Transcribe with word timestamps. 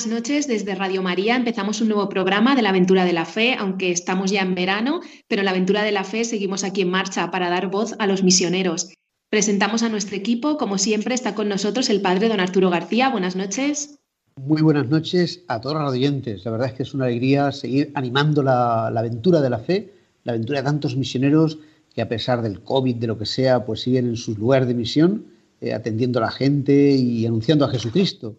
Buenas 0.00 0.18
noches, 0.18 0.48
desde 0.48 0.74
Radio 0.74 1.02
María 1.02 1.36
empezamos 1.36 1.82
un 1.82 1.88
nuevo 1.88 2.08
programa 2.08 2.56
de 2.56 2.62
la 2.62 2.70
Aventura 2.70 3.04
de 3.04 3.12
la 3.12 3.26
Fe, 3.26 3.54
aunque 3.58 3.90
estamos 3.90 4.30
ya 4.30 4.40
en 4.40 4.54
verano, 4.54 5.02
pero 5.28 5.42
la 5.42 5.50
Aventura 5.50 5.82
de 5.82 5.92
la 5.92 6.04
Fe 6.04 6.24
seguimos 6.24 6.64
aquí 6.64 6.80
en 6.80 6.88
marcha 6.88 7.30
para 7.30 7.50
dar 7.50 7.70
voz 7.70 7.94
a 7.98 8.06
los 8.06 8.22
misioneros. 8.22 8.94
Presentamos 9.28 9.82
a 9.82 9.90
nuestro 9.90 10.16
equipo, 10.16 10.56
como 10.56 10.78
siempre 10.78 11.14
está 11.14 11.34
con 11.34 11.50
nosotros 11.50 11.90
el 11.90 12.00
padre 12.00 12.30
don 12.30 12.40
Arturo 12.40 12.70
García. 12.70 13.10
Buenas 13.10 13.36
noches. 13.36 13.98
Muy 14.42 14.62
buenas 14.62 14.88
noches 14.88 15.44
a 15.48 15.60
todos 15.60 15.76
los 15.76 15.92
oyentes. 15.92 16.46
La 16.46 16.52
verdad 16.52 16.68
es 16.68 16.72
que 16.72 16.84
es 16.84 16.94
una 16.94 17.04
alegría 17.04 17.52
seguir 17.52 17.92
animando 17.94 18.42
la, 18.42 18.86
aventura 18.86 19.42
de 19.42 19.50
la 19.50 19.58
fe, 19.58 19.92
la 20.24 20.32
aventura 20.32 20.60
de 20.60 20.64
tantos 20.64 20.96
misioneros 20.96 21.58
que 21.94 22.00
a 22.00 22.08
pesar 22.08 22.40
del 22.40 22.62
COVID, 22.62 22.96
de 22.96 23.06
lo 23.06 23.18
que 23.18 23.26
sea, 23.26 23.66
pues 23.66 23.82
siguen 23.82 24.06
en 24.06 24.16
sus 24.16 24.38
lugares 24.38 24.66
de 24.66 24.72
misión, 24.72 25.26
eh, 25.60 25.74
atendiendo 25.74 26.20
a 26.20 26.22
la 26.22 26.30
gente 26.30 26.92
y 26.92 27.26
anunciando 27.26 27.66
a 27.66 27.68
Jesucristo. 27.68 28.38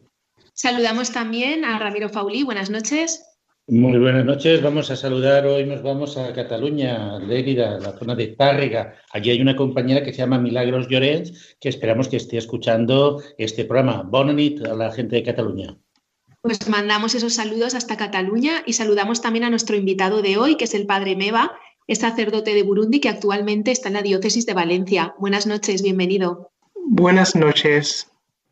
Saludamos 0.62 1.12
también 1.12 1.66
a 1.66 1.80
Ramiro 1.80 2.08
Faulí. 2.08 2.44
Buenas 2.44 2.70
noches. 2.70 3.26
Muy 3.66 3.98
buenas 3.98 4.24
noches. 4.26 4.62
Vamos 4.62 4.92
a 4.92 4.96
saludar. 4.96 5.48
Hoy 5.48 5.66
nos 5.66 5.82
vamos 5.82 6.18
a 6.18 6.32
Cataluña, 6.34 7.18
Lérida, 7.18 7.80
la 7.80 7.98
zona 7.98 8.14
de 8.14 8.28
Tárrega. 8.28 8.94
Allí 9.12 9.32
hay 9.32 9.42
una 9.42 9.56
compañera 9.56 10.04
que 10.04 10.12
se 10.12 10.20
llama 10.20 10.38
Milagros 10.38 10.88
Llorens, 10.88 11.56
que 11.60 11.68
esperamos 11.68 12.10
que 12.10 12.18
esté 12.18 12.38
escuchando 12.38 13.24
este 13.40 13.66
programa. 13.66 14.04
Bonanit 14.04 14.64
a 14.64 14.76
la 14.76 14.92
gente 14.92 15.16
de 15.16 15.24
Cataluña. 15.24 15.76
Pues 16.44 16.70
mandamos 16.70 17.16
esos 17.16 17.34
saludos 17.34 17.74
hasta 17.74 17.98
Cataluña 17.98 18.62
y 18.64 18.74
saludamos 18.74 19.20
también 19.20 19.46
a 19.46 19.50
nuestro 19.50 19.76
invitado 19.76 20.22
de 20.22 20.38
hoy, 20.38 20.58
que 20.58 20.66
es 20.66 20.76
el 20.76 20.86
padre 20.86 21.16
Meva, 21.16 21.54
es 21.88 21.98
sacerdote 21.98 22.54
de 22.54 22.62
Burundi 22.62 23.00
que 23.00 23.10
actualmente 23.10 23.72
está 23.72 23.88
en 23.88 23.96
la 23.96 24.04
diócesis 24.04 24.46
de 24.46 24.54
Valencia. 24.54 25.16
Buenas 25.18 25.48
noches, 25.48 25.82
bienvenido. 25.82 26.52
Buenas 26.76 27.36
noches. 27.36 28.11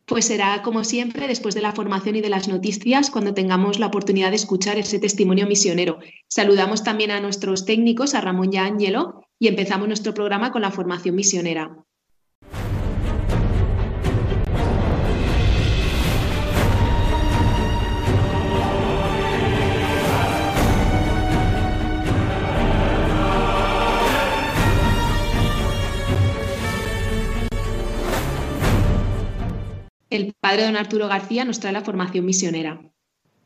Pues 0.10 0.26
será 0.26 0.64
como 0.64 0.84
siempre 0.84 1.28
después 1.28 1.54
de 1.54 1.62
la 1.62 1.72
formación 1.72 2.16
y 2.16 2.22
de 2.22 2.30
las 2.30 2.48
noticias 2.48 3.12
cuando 3.12 3.36
tengamos 3.36 3.78
la 3.78 3.86
oportunidad 3.86 4.32
de 4.32 4.38
escuchar 4.38 4.80
ese 4.80 4.98
testimonio 4.98 5.46
misionero. 5.46 6.00
Saludamos 6.28 6.84
también 6.84 7.12
a 7.12 7.20
nuestros 7.20 7.64
técnicos, 7.64 8.16
a 8.16 8.22
Ramón 8.22 8.52
y 8.52 8.58
a 8.58 8.66
Ángelo, 8.66 9.22
y 9.38 9.50
empezamos 9.50 9.88
nuestro 9.88 10.16
programa 10.16 10.52
con 10.52 10.64
la 10.64 10.72
formación 10.72 11.14
misionera. 11.14 11.86
El 30.10 30.34
padre 30.40 30.66
don 30.66 30.76
Arturo 30.76 31.08
García 31.08 31.46
nos 31.46 31.60
trae 31.60 31.74
la 31.74 31.82
formación 31.82 32.26
misionera. 32.26 32.82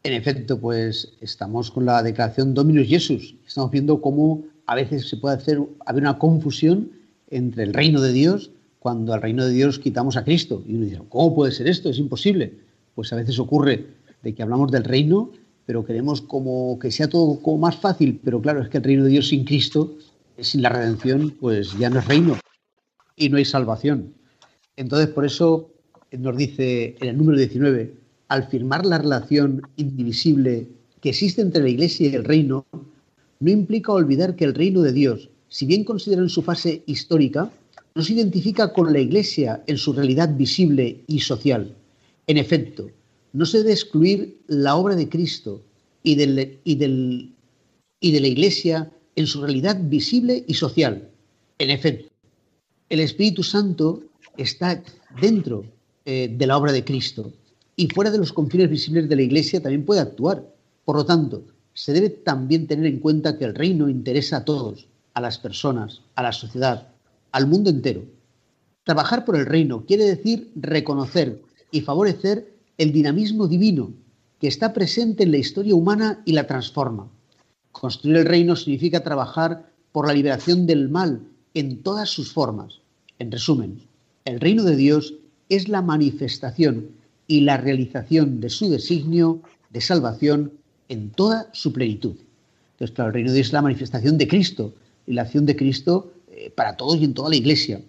En 0.03 0.13
efecto, 0.13 0.59
pues 0.59 1.13
estamos 1.22 1.72
con 1.72 1.85
la 1.85 2.03
declaración 2.03 2.53
Dominus 2.53 2.88
Jesus. 2.88 3.35
Estamos 3.46 3.72
viendo 3.72 4.01
cómo 4.01 4.44
a 4.66 4.75
veces 4.75 5.07
se 5.09 5.18
puede 5.18 5.35
hacer 5.35 5.59
haber 5.85 6.03
una 6.03 6.18
confusión 6.18 6.91
entre 7.29 7.63
el 7.63 7.74
reino 7.74 8.01
de 8.01 8.13
Dios 8.13 8.51
cuando 8.79 9.13
al 9.13 9.22
reino 9.22 9.46
de 9.46 9.51
Dios 9.51 9.79
quitamos 9.79 10.18
a 10.18 10.24
Cristo. 10.24 10.63
Y 10.68 10.75
uno 10.75 10.85
dice, 10.85 11.01
¿cómo 11.09 11.35
puede 11.35 11.51
ser 11.51 11.68
esto? 11.68 11.90
Es 11.90 11.97
imposible. 11.97 12.53
Pues 12.95 13.12
a 13.13 13.16
veces 13.16 13.40
ocurre 13.40 13.88
de 14.22 14.35
que 14.35 14.44
hablamos 14.44 14.72
del 14.72 14.84
reino, 14.84 15.31
pero 15.66 15.85
queremos 15.85 16.22
como 16.22 16.78
que 16.80 16.91
sea 16.91 17.07
todo 17.07 17.40
como 17.41 17.57
más 17.59 17.78
fácil. 17.78 18.19
Pero 18.24 18.41
claro, 18.41 18.62
es 18.62 18.69
que 18.69 18.78
el 18.78 18.84
reino 18.84 19.03
de 19.06 19.09
Dios 19.09 19.30
sin 19.30 19.45
Cristo, 19.45 19.95
sin 20.38 20.62
la 20.62 20.69
redención, 20.69 21.31
pues 21.40 21.78
ya 21.78 21.90
no 21.90 22.00
es 22.00 22.07
reino 22.07 22.38
y 23.16 23.30
no 23.30 23.38
hay 23.38 23.45
salvación. 23.45 24.13
Entonces, 24.75 25.07
por 25.09 25.25
eso 25.25 25.72
nos 26.18 26.38
dice 26.38 26.96
en 27.00 27.09
el 27.09 27.18
número 27.18 27.38
19, 27.38 27.94
al 28.28 28.47
firmar 28.47 28.85
la 28.85 28.97
relación 28.97 29.62
indivisible 29.78 30.68
que 31.01 31.09
existe 31.09 31.41
entre 31.41 31.63
la 31.63 31.69
Iglesia 31.69 32.09
y 32.09 32.16
el 32.16 32.24
reino, 32.24 32.66
no 33.40 33.51
implica 33.51 33.91
olvidar 33.91 34.35
que 34.35 34.46
el 34.46 34.53
reino 34.53 34.81
de 34.81 34.94
Dios, 34.94 35.29
si 35.50 35.66
bien 35.66 35.84
considerado 35.84 36.25
en 36.25 36.29
su 36.29 36.41
fase 36.41 36.84
histórica, 36.85 37.51
no 37.96 38.03
se 38.03 38.13
identifica 38.13 38.74
con 38.74 38.91
la 38.94 39.00
Iglesia 39.00 39.63
en 39.68 39.78
su 39.78 39.94
realidad 39.94 40.35
visible 40.35 41.03
y 41.07 41.19
social. 41.19 41.75
En 42.28 42.38
efecto, 42.38 42.90
no 43.34 43.45
se 43.45 43.59
debe 43.59 43.74
excluir 43.74 44.38
la 44.47 44.75
obra 44.75 44.95
de 44.95 45.09
Cristo 45.09 45.62
y, 46.03 46.16
del, 46.16 46.59
y, 46.63 46.75
del, 46.75 47.34
y 48.00 48.12
de 48.12 48.22
la 48.22 48.28
Iglesia 48.28 48.91
en 49.16 49.28
su 49.28 49.41
realidad 49.41 49.80
visible 49.84 50.44
y 50.47 50.53
social. 50.53 51.09
En 51.57 51.69
efecto, 51.69 52.09
el 52.90 53.00
Espíritu 53.00 53.44
Santo 53.44 54.03
está 54.38 54.81
dentro 55.22 55.66
eh, 56.05 56.33
de 56.35 56.47
la 56.47 56.57
obra 56.57 56.71
de 56.71 56.83
Cristo 56.83 57.31
y 57.75 57.87
fuera 57.87 58.11
de 58.11 58.17
los 58.17 58.33
confines 58.33 58.69
visibles 58.69 59.09
de 59.09 59.15
la 59.15 59.21
Iglesia 59.21 59.61
también 59.61 59.85
puede 59.85 60.01
actuar. 60.01 60.43
Por 60.85 60.95
lo 60.95 61.05
tanto, 61.05 61.43
se 61.73 61.93
debe 61.93 62.09
también 62.09 62.67
tener 62.67 62.85
en 62.85 62.99
cuenta 62.99 63.37
que 63.37 63.45
el 63.45 63.55
reino 63.55 63.89
interesa 63.89 64.37
a 64.37 64.45
todos, 64.45 64.87
a 65.13 65.21
las 65.21 65.37
personas, 65.37 66.01
a 66.15 66.23
la 66.23 66.31
sociedad, 66.31 66.89
al 67.31 67.47
mundo 67.47 67.69
entero. 67.69 68.03
Trabajar 68.83 69.25
por 69.25 69.35
el 69.35 69.45
reino 69.45 69.85
quiere 69.85 70.05
decir 70.05 70.51
reconocer 70.55 71.41
y 71.71 71.81
favorecer 71.81 72.53
el 72.77 72.91
dinamismo 72.91 73.47
divino 73.47 73.93
que 74.39 74.47
está 74.47 74.73
presente 74.73 75.23
en 75.23 75.31
la 75.31 75.37
historia 75.37 75.73
humana 75.73 76.21
y 76.25 76.33
la 76.33 76.47
transforma. 76.47 77.09
Construir 77.71 78.17
el 78.17 78.25
reino 78.25 78.55
significa 78.55 79.03
trabajar 79.03 79.71
por 79.91 80.05
la 80.05 80.13
liberación 80.13 80.67
del 80.67 80.89
mal 80.89 81.21
en 81.53 81.81
todas 81.81 82.09
sus 82.09 82.33
formas. 82.33 82.81
En 83.19 83.31
resumen, 83.31 83.81
el 84.25 84.39
reino 84.39 84.63
de 84.63 84.75
Dios 84.75 85.13
es 85.55 85.69
la 85.69 85.81
manifestación 85.81 86.89
y 87.27 87.41
la 87.41 87.57
realización 87.57 88.39
de 88.39 88.49
su 88.49 88.69
designio 88.69 89.41
de 89.69 89.81
salvación 89.81 90.51
en 90.89 91.09
toda 91.11 91.49
su 91.53 91.73
plenitud. 91.73 92.15
Entonces, 92.73 92.95
claro, 92.95 93.09
el 93.09 93.13
reino 93.13 93.29
de 93.29 93.35
Dios 93.35 93.47
es 93.47 93.53
la 93.53 93.61
manifestación 93.61 94.17
de 94.17 94.27
Cristo 94.27 94.73
y 95.07 95.13
la 95.13 95.23
acción 95.23 95.45
de 95.45 95.55
Cristo 95.55 96.11
eh, 96.31 96.51
para 96.55 96.75
todos 96.75 96.97
y 96.97 97.05
en 97.05 97.13
toda 97.13 97.29
la 97.29 97.35
iglesia. 97.35 97.81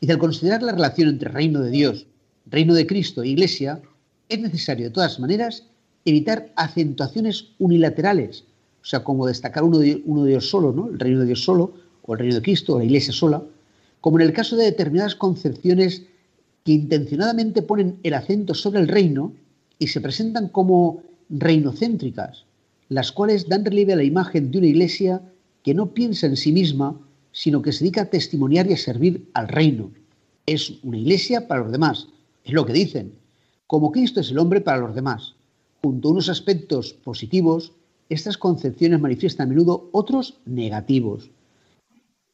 Y 0.00 0.10
al 0.10 0.18
considerar 0.18 0.62
la 0.62 0.72
relación 0.72 1.08
entre 1.08 1.30
reino 1.30 1.60
de 1.60 1.70
Dios, 1.70 2.06
reino 2.46 2.74
de 2.74 2.86
Cristo 2.86 3.22
e 3.22 3.28
iglesia, 3.28 3.80
es 4.28 4.40
necesario 4.40 4.86
de 4.86 4.90
todas 4.90 5.20
maneras 5.20 5.64
evitar 6.04 6.52
acentuaciones 6.56 7.48
unilaterales, 7.58 8.44
o 8.82 8.84
sea, 8.84 9.04
como 9.04 9.26
destacar 9.26 9.62
uno 9.62 9.78
de, 9.78 10.02
uno 10.04 10.24
de 10.24 10.30
Dios 10.30 10.50
solo, 10.50 10.72
¿no? 10.72 10.88
el 10.88 10.98
reino 10.98 11.20
de 11.20 11.26
Dios 11.26 11.44
solo, 11.44 11.74
o 12.02 12.14
el 12.14 12.18
reino 12.18 12.34
de 12.34 12.42
Cristo, 12.42 12.74
o 12.74 12.78
la 12.78 12.84
iglesia 12.84 13.12
sola, 13.12 13.42
como 14.00 14.18
en 14.18 14.26
el 14.26 14.32
caso 14.32 14.56
de 14.56 14.64
determinadas 14.64 15.14
concepciones 15.14 16.02
que 16.64 16.72
intencionadamente 16.72 17.62
ponen 17.62 17.98
el 18.02 18.14
acento 18.14 18.54
sobre 18.54 18.80
el 18.80 18.88
reino 18.88 19.34
y 19.78 19.88
se 19.88 20.00
presentan 20.00 20.48
como 20.48 21.02
reinocéntricas, 21.28 22.44
las 22.88 23.10
cuales 23.10 23.48
dan 23.48 23.64
relieve 23.64 23.94
a 23.94 23.96
la 23.96 24.04
imagen 24.04 24.50
de 24.50 24.58
una 24.58 24.66
iglesia 24.66 25.22
que 25.62 25.74
no 25.74 25.94
piensa 25.94 26.26
en 26.26 26.36
sí 26.36 26.52
misma, 26.52 26.98
sino 27.32 27.62
que 27.62 27.72
se 27.72 27.84
dedica 27.84 28.02
a 28.02 28.10
testimoniar 28.10 28.68
y 28.68 28.74
a 28.74 28.76
servir 28.76 29.28
al 29.34 29.48
reino. 29.48 29.90
Es 30.46 30.78
una 30.82 30.98
iglesia 30.98 31.48
para 31.48 31.62
los 31.62 31.72
demás, 31.72 32.08
es 32.44 32.52
lo 32.52 32.66
que 32.66 32.72
dicen, 32.72 33.14
como 33.66 33.90
Cristo 33.90 34.20
es 34.20 34.30
el 34.30 34.38
hombre 34.38 34.60
para 34.60 34.78
los 34.78 34.94
demás. 34.94 35.34
Junto 35.82 36.08
a 36.08 36.10
unos 36.12 36.28
aspectos 36.28 36.92
positivos, 36.92 37.72
estas 38.08 38.36
concepciones 38.36 39.00
manifiestan 39.00 39.46
a 39.46 39.50
menudo 39.50 39.88
otros 39.92 40.38
negativos. 40.44 41.30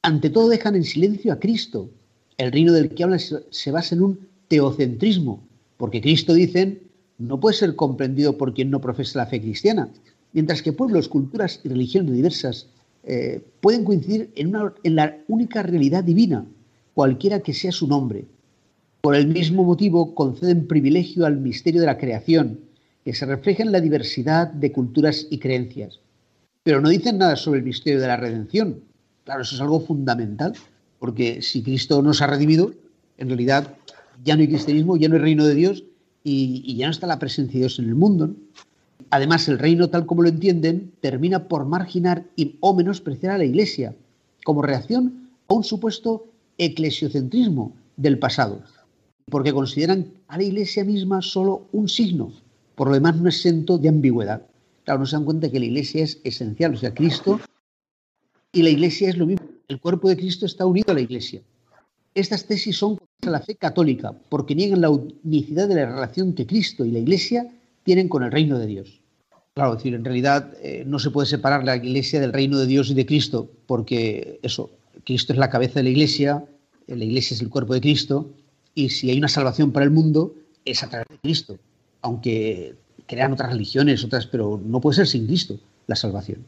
Ante 0.03 0.31
todo 0.31 0.49
dejan 0.49 0.75
en 0.75 0.85
silencio 0.85 1.33
a 1.33 1.39
Cristo, 1.39 1.91
el 2.39 2.53
reino 2.53 2.73
del 2.73 2.91
que 2.91 3.05
hablan 3.05 3.21
se 3.21 3.71
basa 3.71 3.95
en 3.95 4.03
un 4.03 4.29
teocentrismo, 4.47 5.43
porque 5.77 6.01
Cristo, 6.01 6.33
dicen, 6.33 6.81
no 7.19 7.39
puede 7.39 7.57
ser 7.57 7.77
comprendido 7.77 8.39
por 8.39 8.55
quien 8.55 8.71
no 8.71 8.81
profesa 8.81 9.19
la 9.19 9.27
fe 9.27 9.41
cristiana, 9.41 9.91
mientras 10.33 10.63
que 10.63 10.73
pueblos, 10.73 11.09
culturas 11.09 11.61
y 11.65 11.69
religiones 11.69 12.13
diversas 12.13 12.69
eh, 13.05 13.43
pueden 13.61 13.85
coincidir 13.85 14.31
en, 14.37 14.55
en 14.85 14.95
la 14.95 15.19
única 15.27 15.63
realidad 15.63 16.05
divina, 16.05 16.47
cualquiera 16.95 17.41
que 17.41 17.53
sea 17.53 17.73
su 17.73 17.89
nombre. 17.89 18.25
Por 19.01 19.17
el 19.17 19.27
mismo 19.27 19.65
motivo, 19.65 20.15
conceden 20.15 20.67
privilegio 20.67 21.27
al 21.27 21.39
misterio 21.39 21.81
de 21.81 21.87
la 21.87 21.99
creación, 21.99 22.61
que 23.05 23.15
se 23.15 23.27
refleja 23.27 23.63
en 23.63 23.73
la 23.73 23.81
diversidad 23.81 24.49
de 24.49 24.71
culturas 24.71 25.27
y 25.31 25.39
creencias. 25.39 26.01
Pero 26.63 26.81
no 26.81 26.89
dicen 26.89 27.19
nada 27.19 27.37
sobre 27.37 27.61
el 27.61 27.65
misterio 27.65 28.01
de 28.01 28.07
la 28.07 28.17
redención. 28.17 28.81
Claro, 29.25 29.43
eso 29.43 29.55
es 29.55 29.61
algo 29.61 29.81
fundamental 29.81 30.53
porque 30.99 31.43
si 31.43 31.63
Cristo 31.63 32.03
nos 32.03 32.23
ha 32.23 32.27
redimido, 32.27 32.73
en 33.17 33.29
realidad 33.29 33.75
ya 34.25 34.37
no 34.37 34.43
hay 34.43 34.49
cristianismo, 34.49 34.97
ya 34.97 35.09
no 35.09 35.17
hay 35.17 35.21
reino 35.21 35.47
de 35.47 35.55
Dios 35.55 35.85
y, 36.25 36.77
ya 36.77 36.87
no 36.87 36.93
está 36.93 37.07
la 37.07 37.19
presencia 37.19 37.55
de 37.55 37.61
Dios 37.61 37.79
en 37.79 37.87
el 37.87 37.95
mundo. 37.95 38.35
Además, 39.11 39.49
el 39.49 39.59
reino 39.59 39.89
tal 39.89 40.07
como 40.07 40.23
lo 40.23 40.29
entienden 40.29 40.93
termina 41.01 41.49
por 41.49 41.65
marginar 41.65 42.25
y, 42.37 42.57
o 42.61 42.75
menospreciar 42.75 43.33
a 43.33 43.39
la 43.39 43.45
Iglesia 43.45 43.95
como 44.45 44.63
reacción 44.63 45.31
a 45.49 45.55
un 45.55 45.65
supuesto 45.65 46.27
eclesiocentrismo 46.59 47.73
del 47.97 48.19
pasado, 48.19 48.63
porque 49.31 49.53
consideran 49.53 50.07
a 50.27 50.37
la 50.37 50.43
Iglesia 50.43 50.85
misma 50.85 51.23
solo 51.23 51.67
un 51.73 51.89
signo, 51.89 52.33
por 52.75 52.89
lo 52.89 52.95
demás 52.95 53.17
no 53.17 53.29
exento 53.29 53.79
de 53.79 53.89
ambigüedad. 53.89 54.43
Claro, 54.85 55.01
no 55.01 55.07
se 55.07 55.17
dan 55.17 55.25
cuenta 55.25 55.51
que 55.51 55.59
la 55.59 55.67
Iglesia 55.67 56.05
es 56.05 56.21
esencial, 56.25 56.75
o 56.75 56.77
sea, 56.77 56.95
Cristo 56.95 57.41
y 58.53 58.63
la 58.63 58.71
Iglesia 58.71 59.11
es 59.11 59.17
lo 59.17 59.27
mismo. 59.27 59.48
El 59.69 59.81
cuerpo 59.81 60.09
de 60.09 60.17
Cristo 60.17 60.47
está 60.47 60.65
unido 60.65 60.93
a 60.93 60.95
la 60.95 61.03
Iglesia. 61.03 61.43
Estas 62.15 62.47
tesis 62.47 62.77
son 62.77 62.97
contra 62.97 63.31
la 63.31 63.41
fe 63.41 63.55
católica, 63.55 64.13
porque 64.31 64.55
niegan 64.55 64.81
la 64.81 64.89
unicidad 64.89 65.69
de 65.69 65.75
la 65.75 65.87
relación 65.87 66.33
que 66.33 66.47
Cristo 66.47 66.87
y 66.87 66.91
la 66.91 67.01
Iglesia 67.01 67.47
tienen 67.85 68.09
con 68.09 68.23
el 68.23 68.33
reino 68.33 68.59
de 68.59 68.67
Dios. 68.67 69.01
Claro, 69.53 69.73
es 69.73 69.79
decir, 69.79 69.95
en 69.95 70.05
realidad 70.05 70.55
eh, 70.63 70.85
no 70.87 70.99
se 70.99 71.11
puede 71.11 71.27
separar 71.27 71.65
la 71.65 71.77
Iglesia 71.77 72.19
del 72.19 72.33
reino 72.33 72.59
de 72.59 72.67
Dios 72.67 72.89
y 72.91 72.95
de 72.95 73.05
Cristo, 73.05 73.51
porque 73.67 74.41
eso, 74.43 74.71
Cristo 75.05 75.35
es 75.35 75.39
la 75.39 75.51
cabeza 75.51 75.75
de 75.81 75.83
la 75.83 75.91
Iglesia, 75.91 76.45
la 76.87 77.05
Iglesia 77.05 77.35
es 77.35 77.43
el 77.43 77.51
cuerpo 77.51 77.75
de 77.75 77.83
Cristo, 77.83 78.31
y 78.75 78.89
si 78.89 79.11
hay 79.11 79.19
una 79.19 79.29
salvación 79.29 79.73
para 79.73 79.85
el 79.85 79.91
mundo, 79.91 80.35
es 80.65 80.83
a 80.83 80.89
través 80.89 81.09
de 81.09 81.19
Cristo, 81.19 81.59
aunque 82.01 82.75
crean 83.07 83.33
otras 83.35 83.51
religiones, 83.51 84.03
otras, 84.03 84.27
pero 84.27 84.59
no 84.65 84.81
puede 84.81 84.97
ser 84.97 85.07
sin 85.07 85.27
Cristo 85.27 85.59
la 85.87 85.97
salvación. 85.97 86.39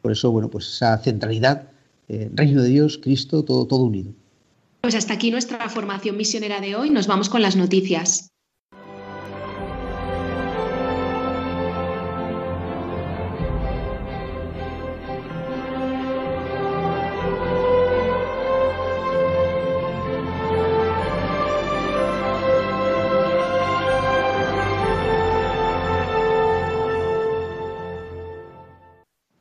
Por 0.00 0.12
eso, 0.12 0.30
bueno, 0.30 0.48
pues 0.48 0.68
esa 0.68 0.98
centralidad, 0.98 1.71
eh, 2.12 2.30
reino 2.34 2.62
de 2.62 2.68
Dios, 2.68 2.98
Cristo, 2.98 3.42
todo, 3.42 3.66
todo 3.66 3.84
unido. 3.84 4.12
Pues 4.82 4.94
hasta 4.94 5.14
aquí 5.14 5.30
nuestra 5.30 5.66
formación 5.70 6.16
misionera 6.16 6.60
de 6.60 6.76
hoy. 6.76 6.90
Nos 6.90 7.06
vamos 7.06 7.30
con 7.30 7.40
las 7.40 7.56
noticias. 7.56 8.28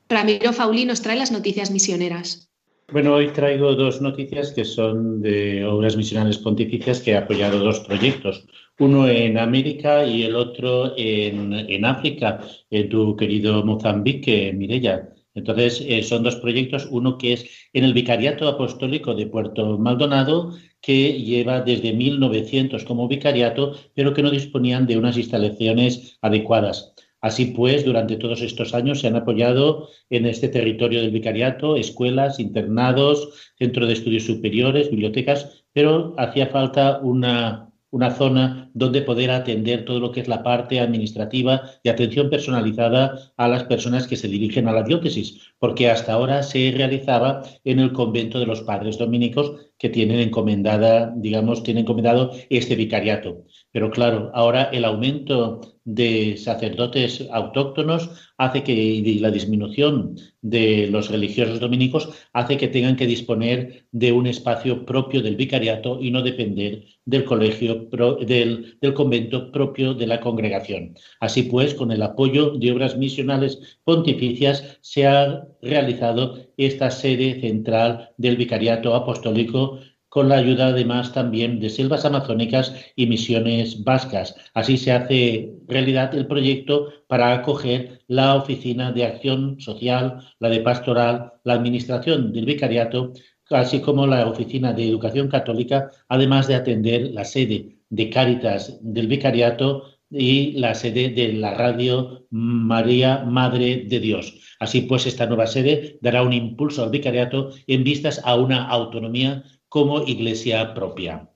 Ramiro 0.07 0.53
Fauli 0.53 0.85
nos 0.85 1.01
trae 1.01 1.18
las 1.18 1.31
noticias 1.31 1.71
misioneras. 1.71 2.50
Bueno, 2.91 3.13
hoy 3.13 3.29
traigo 3.29 3.73
dos 3.73 4.01
noticias 4.01 4.51
que 4.51 4.65
son 4.65 5.21
de 5.21 5.63
obras 5.65 5.95
misionales 5.95 6.38
pontificias 6.38 6.99
que 6.99 7.11
he 7.11 7.17
apoyado 7.17 7.59
dos 7.59 7.79
proyectos. 7.79 8.45
Uno 8.79 9.07
en 9.07 9.38
América 9.38 10.05
y 10.05 10.23
el 10.23 10.35
otro 10.35 10.93
en, 10.97 11.85
África, 11.85 12.41
en 12.69 12.89
tu 12.89 13.15
querido 13.15 13.63
Mozambique, 13.63 14.51
Mirella. 14.53 15.07
Entonces, 15.33 15.81
eh, 15.88 16.03
son 16.03 16.23
dos 16.23 16.35
proyectos, 16.35 16.85
uno 16.91 17.17
que 17.17 17.31
es 17.31 17.69
en 17.71 17.85
el 17.85 17.93
Vicariato 17.93 18.45
Apostólico 18.49 19.15
de 19.15 19.27
Puerto 19.27 19.77
Maldonado, 19.77 20.53
que 20.81 21.13
lleva 21.13 21.61
desde 21.61 21.94
1900 21.94 22.83
como 22.83 23.07
vicariato, 23.07 23.73
pero 23.95 24.13
que 24.13 24.23
no 24.23 24.29
disponían 24.29 24.85
de 24.85 24.97
unas 24.97 25.17
instalaciones 25.17 26.17
adecuadas. 26.21 26.94
Así 27.21 27.45
pues, 27.45 27.85
durante 27.85 28.18
todos 28.18 28.41
estos 28.41 28.73
años 28.73 29.00
se 29.00 29.07
han 29.07 29.15
apoyado 29.15 29.89
en 30.09 30.25
este 30.25 30.50
territorio 30.50 31.01
del 31.01 31.12
vicariato 31.12 31.75
escuelas, 31.75 32.39
internados, 32.39 33.53
centro 33.59 33.85
de 33.85 33.94
estudios 33.94 34.23
superiores, 34.25 34.89
bibliotecas, 34.89 35.63
pero 35.71 36.15
hacía 36.18 36.47
falta 36.47 37.00
una, 37.03 37.69
una 37.91 38.09
zona 38.09 38.70
donde 38.73 39.01
poder 39.01 39.31
atender 39.31 39.85
todo 39.85 40.00
lo 40.00 40.12
que 40.12 40.21
es 40.21 40.27
la 40.27 40.44
parte 40.44 40.79
administrativa 40.79 41.63
y 41.83 41.89
atención 41.89 42.29
personalizada 42.29 43.33
a 43.38 43.47
las 43.47 43.63
personas 43.65 44.07
que 44.07 44.18
se 44.18 44.27
dirigen 44.27 44.68
a 44.68 44.73
la 44.73 44.83
diócesis, 44.83 45.53
porque 45.59 45.89
hasta 45.89 46.13
ahora 46.13 46.44
se 46.44 46.71
realizaba 46.75 47.44
en 47.63 47.79
el 47.79 47.94
convento 47.94 48.39
de 48.39 48.45
los 48.45 48.62
padres 48.62 48.97
dominicos 48.97 49.53
que 49.77 49.89
tienen 49.89 50.19
encomendada, 50.19 51.12
digamos, 51.15 51.63
tienen 51.63 51.81
encomendado 51.83 52.31
este 52.50 52.75
vicariato. 52.75 53.45
Pero 53.71 53.89
claro, 53.89 54.29
ahora 54.33 54.65
el 54.65 54.85
aumento 54.85 55.62
de 55.83 56.38
sacerdotes 56.38 57.27
autóctonos 57.31 58.12
hace 58.38 58.63
que 58.63 58.73
y 58.73 59.19
la 59.19 59.31
disminución 59.31 60.15
de 60.41 60.88
los 60.88 61.09
religiosos 61.09 61.59
dominicos 61.59 62.09
hace 62.33 62.57
que 62.57 62.68
tengan 62.68 62.95
que 62.95 63.07
disponer 63.07 63.85
de 63.91 64.12
un 64.12 64.27
espacio 64.27 64.85
propio 64.85 65.21
del 65.21 65.35
vicariato 65.35 66.00
y 66.00 66.12
no 66.12 66.21
depender 66.21 66.85
del 67.06 67.25
colegio 67.25 67.88
del, 68.25 68.60
del 68.81 68.93
convento 68.93 69.51
propio 69.51 69.93
de 69.93 70.07
la 70.07 70.19
congregación. 70.19 70.95
Así 71.19 71.43
pues, 71.43 71.73
con 71.73 71.91
el 71.91 72.01
apoyo 72.01 72.51
de 72.51 72.71
obras 72.71 72.97
misionales 72.97 73.79
pontificias 73.83 74.79
se 74.81 75.07
ha 75.07 75.47
realizado 75.61 76.37
esta 76.57 76.91
sede 76.91 77.39
central 77.41 78.11
del 78.17 78.37
vicariato 78.37 78.95
apostólico 78.95 79.79
con 80.11 80.27
la 80.27 80.35
ayuda 80.35 80.67
además 80.67 81.13
también 81.13 81.61
de 81.61 81.69
selvas 81.69 82.03
amazónicas 82.03 82.75
y 82.97 83.07
misiones 83.07 83.81
vascas. 83.85 84.35
Así 84.53 84.75
se 84.75 84.91
hace 84.91 85.53
realidad 85.69 86.13
el 86.13 86.27
proyecto 86.27 86.89
para 87.07 87.33
acoger 87.33 88.01
la 88.07 88.35
Oficina 88.35 88.91
de 88.91 89.05
Acción 89.05 89.61
Social, 89.61 90.17
la 90.39 90.49
de 90.49 90.59
Pastoral, 90.59 91.31
la 91.45 91.53
Administración 91.53 92.33
del 92.33 92.45
Vicariato, 92.45 93.13
así 93.49 93.79
como 93.79 94.05
la 94.05 94.27
Oficina 94.27 94.73
de 94.73 94.89
Educación 94.89 95.29
Católica, 95.29 95.89
además 96.09 96.49
de 96.49 96.55
atender 96.55 97.11
la 97.11 97.23
sede 97.23 97.77
de 97.91 98.09
Cáritas 98.09 98.79
del 98.81 99.07
Vicariato 99.07 99.83
y 100.09 100.53
la 100.53 100.73
sede 100.73 101.09
de 101.09 101.33
la 101.33 101.53
Radio 101.53 102.25
María 102.31 103.23
Madre 103.23 103.85
de 103.87 103.99
Dios. 103.99 104.33
Así 104.59 104.81
pues, 104.81 105.06
esta 105.06 105.27
nueva 105.27 105.47
sede 105.47 105.97
dará 106.01 106.23
un 106.23 106.33
impulso 106.33 106.83
al 106.83 106.89
vicariato 106.89 107.51
en 107.68 107.83
vistas 107.83 108.21
a 108.25 108.35
una 108.35 108.68
autonomía 108.68 109.44
como 109.69 110.04
iglesia 110.04 110.73
propia. 110.73 111.30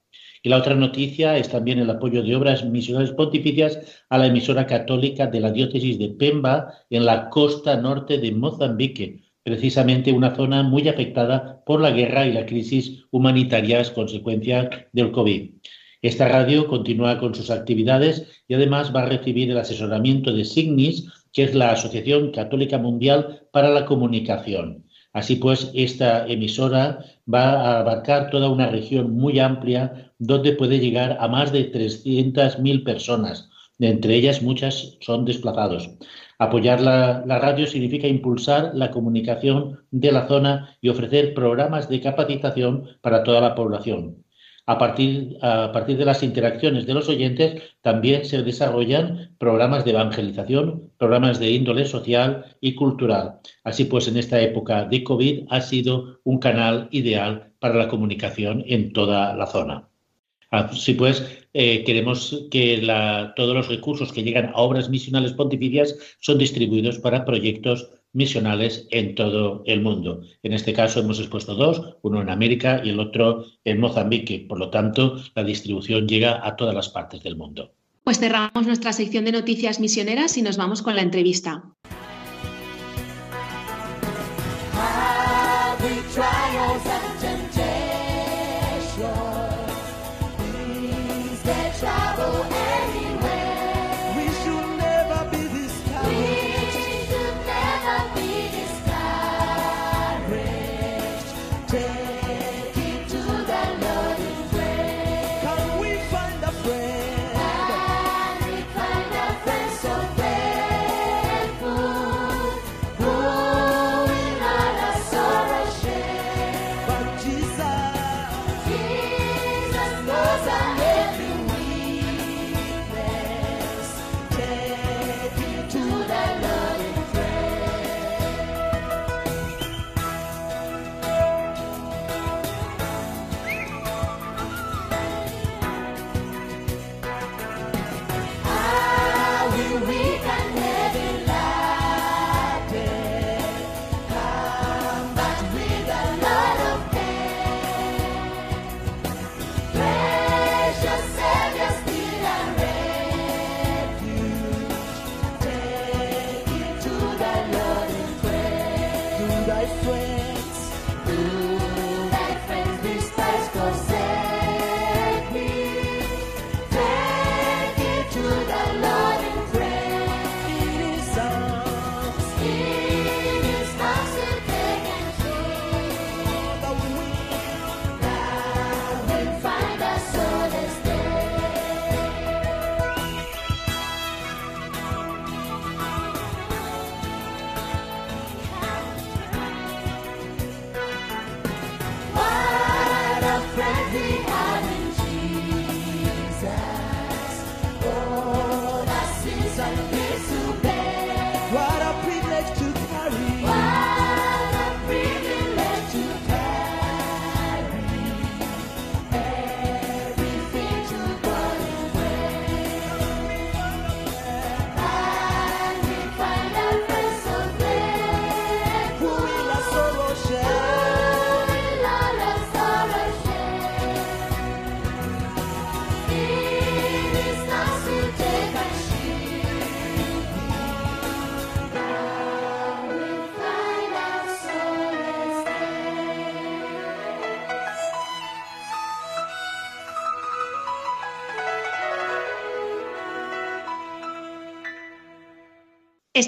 Y 0.44 0.50
la 0.50 0.58
otra 0.58 0.75
noticia 0.75 1.38
es 1.38 1.50
también 1.50 1.80
el 1.80 1.89
apoyo 1.89 2.22
de 2.22 2.36
obras 2.36 2.63
misionales 2.65 3.12
pontificias 3.12 4.03
a 4.10 4.18
la 4.18 4.27
emisora 4.27 4.68
católica 4.68 5.25
de 5.25 5.39
la 5.39 5.51
diócesis 5.51 5.98
de 5.98 6.10
Pemba 6.10 6.72
en 6.89 7.06
la 7.06 7.30
costa 7.30 7.77
norte 7.77 8.20
de 8.20 8.32
Mozambique, 8.32 9.24
precisamente 9.41 10.12
una 10.12 10.36
zona 10.36 10.62
muy 10.62 10.88
afectada 10.88 11.63
por 11.65 11.82
la 11.82 11.91
guerra 11.91 12.27
y 12.27 12.34
la 12.34 12.46
crisis 12.46 13.06
humanitarias 13.10 13.89
consecuencia 13.89 14.70
del 14.94 15.12
COVID. 15.12 15.51
Esta 16.06 16.28
radio 16.28 16.68
continúa 16.68 17.18
con 17.18 17.34
sus 17.34 17.50
actividades 17.50 18.28
y 18.48 18.54
además 18.54 18.96
va 18.96 19.02
a 19.02 19.10
recibir 19.10 19.50
el 19.50 19.58
asesoramiento 19.58 20.32
de 20.32 20.46
SIGNIS, 20.46 21.08
que 21.34 21.42
es 21.42 21.56
la 21.56 21.72
Asociación 21.72 22.30
Católica 22.30 22.78
Mundial 22.78 23.42
para 23.52 23.72
la 23.72 23.88
Comunicación. 23.88 24.86
Así 25.14 25.38
pues, 25.38 25.72
esta 25.74 26.28
emisora 26.28 27.00
va 27.28 27.54
a 27.54 27.80
abarcar 27.80 28.30
toda 28.30 28.52
una 28.52 28.70
región 28.70 29.18
muy 29.18 29.40
amplia 29.40 30.12
donde 30.20 30.52
puede 30.52 30.78
llegar 30.78 31.18
a 31.20 31.28
más 31.28 31.52
de 31.52 31.72
300.000 31.72 32.84
personas. 32.84 33.50
Entre 33.80 34.14
ellas, 34.14 34.44
muchas 34.44 34.98
son 35.02 35.26
desplazados. 35.26 35.90
Apoyar 36.38 36.82
la, 36.82 37.24
radio 37.26 37.66
significa 37.66 38.08
impulsar 38.08 38.76
la 38.76 38.92
comunicación 38.92 39.80
de 39.90 40.12
la 40.12 40.28
zona 40.28 40.78
y 40.82 40.90
ofrecer 40.90 41.34
programas 41.34 41.90
de 41.90 42.00
capacitación 42.00 42.90
para 43.02 43.24
toda 43.24 43.42
la 43.42 43.56
población. 43.56 44.25
A 44.67 44.79
partir, 44.79 45.38
a 45.41 45.72
partir 45.72 45.95
de 45.98 46.05
las 46.05 46.24
interacciones 46.24 46.88
de 46.88 46.95
los 46.95 47.07
oyentes 47.07 47.62
también 47.81 48.25
se 48.25 48.41
desarrollan 48.41 49.36
programas 49.38 49.86
de 49.86 49.91
evangelización, 49.91 50.91
programas 50.98 51.39
de 51.39 51.51
índole 51.51 51.86
social 51.86 52.45
y 52.62 52.74
cultural. 52.74 53.39
Así 53.63 53.86
pues, 53.86 54.07
en 54.07 54.17
esta 54.17 54.41
época 54.41 54.86
de 54.86 55.03
COVID 55.03 55.45
ha 55.50 55.62
sido 55.62 56.19
un 56.24 56.39
canal 56.39 56.88
ideal 56.91 57.51
para 57.60 57.75
la 57.75 57.88
comunicación 57.88 58.63
en 58.67 58.91
toda 58.91 59.36
la 59.36 59.45
zona. 59.45 59.88
Así 60.50 60.93
pues, 60.93 61.45
eh, 61.53 61.84
queremos 61.84 62.48
que 62.50 62.81
todos 63.36 63.55
los 63.55 63.67
recursos 63.67 64.12
que 64.12 64.24
llegan 64.24 64.48
a 64.48 64.62
obras 64.62 64.89
misionales 64.89 65.34
pontificias 65.34 65.95
son 66.19 66.38
distribuidos 66.38 66.98
para 67.00 67.24
proyectos 67.24 67.91
misionales 68.15 68.88
en 68.89 69.13
todo 69.13 69.62
el 69.65 69.81
mundo. 69.81 70.22
En 70.41 70.53
este 70.53 70.74
caso 70.74 71.01
hemos 71.01 71.19
expuesto 71.19 71.53
dos, 71.53 71.98
uno 72.01 72.22
en 72.22 72.29
América 72.29 72.81
y 72.84 72.89
el 72.89 73.00
otro 73.00 73.45
en 73.63 73.79
Mozambique. 73.79 74.45
Por 74.48 74.57
lo 74.57 74.69
tanto, 74.69 75.17
la 75.36 75.43
distribución 75.43 76.07
llega 76.07 76.45
a 76.45 76.55
todas 76.55 76.74
las 76.74 76.89
partes 76.89 77.22
del 77.22 77.36
mundo. 77.36 77.74
Pues 78.03 78.19
cerramos 78.19 78.65
nuestra 78.65 78.93
sección 78.93 79.25
de 79.25 79.31
noticias 79.31 79.79
misioneras 79.79 80.38
y 80.38 80.41
nos 80.41 80.57
vamos 80.57 80.81
con 80.81 80.95
la 80.95 81.01
entrevista. 81.01 81.75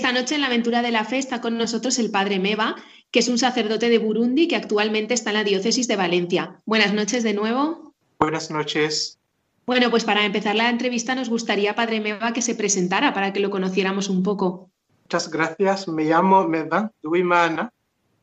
Esta 0.08 0.22
noche 0.22 0.36
en 0.36 0.42
la 0.42 0.48
aventura 0.48 0.82
de 0.82 0.92
la 0.92 1.04
fe 1.04 1.18
está 1.18 1.42
con 1.42 1.58
nosotros 1.58 2.00
el 2.00 2.12
padre 2.12 2.40
Meva, 2.40 2.78
que 3.12 3.20
es 3.20 3.28
un 3.28 3.38
sacerdote 3.38 3.90
de 3.90 3.98
Burundi 3.98 4.48
que 4.48 4.56
actualmente 4.56 5.14
está 5.14 5.32
en 5.32 5.34
la 5.34 5.44
diócesis 5.44 5.86
de 5.90 5.98
Valencia. 5.98 6.62
Buenas 6.66 6.94
noches 6.94 7.24
de 7.24 7.34
nuevo. 7.34 7.94
Buenas 8.18 8.50
noches. 8.50 9.20
Bueno, 9.66 9.92
pues 9.92 10.06
para 10.06 10.24
empezar 10.24 10.56
la 10.56 10.70
entrevista 10.70 11.14
nos 11.14 11.28
gustaría, 11.28 11.76
padre 11.76 12.00
Meva, 12.00 12.32
que 12.32 12.42
se 12.42 12.56
presentara 12.56 13.14
para 13.14 13.34
que 13.34 13.42
lo 13.42 13.50
conociéramos 13.50 14.08
un 14.08 14.24
poco. 14.24 14.70
Muchas 15.04 15.30
gracias. 15.30 15.90
Me 15.90 16.06
llamo 16.06 16.48
Meva 16.48 16.90
Duimana, 17.04 17.74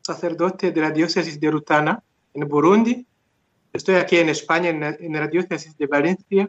sacerdote 0.01 0.73
de 0.73 0.81
la 0.81 0.91
diócesis 0.91 1.39
de 1.39 1.51
Rutana, 1.51 2.03
en 2.33 2.49
Burundi. 2.49 3.05
Estoy 3.75 3.97
aquí 3.97 4.17
en 4.17 4.31
España, 4.31 4.71
en 4.71 5.13
la, 5.13 5.29
diócesis 5.29 5.77
de 5.77 5.87
Valencia, 5.87 6.49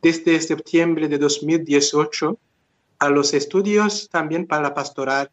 desde 0.00 0.40
septiembre 0.40 1.06
de 1.06 1.18
2018 1.18 2.38
a 3.04 3.10
los 3.10 3.34
estudios 3.34 4.08
también 4.10 4.46
para 4.46 4.62
la 4.62 4.74
pastoral. 4.74 5.30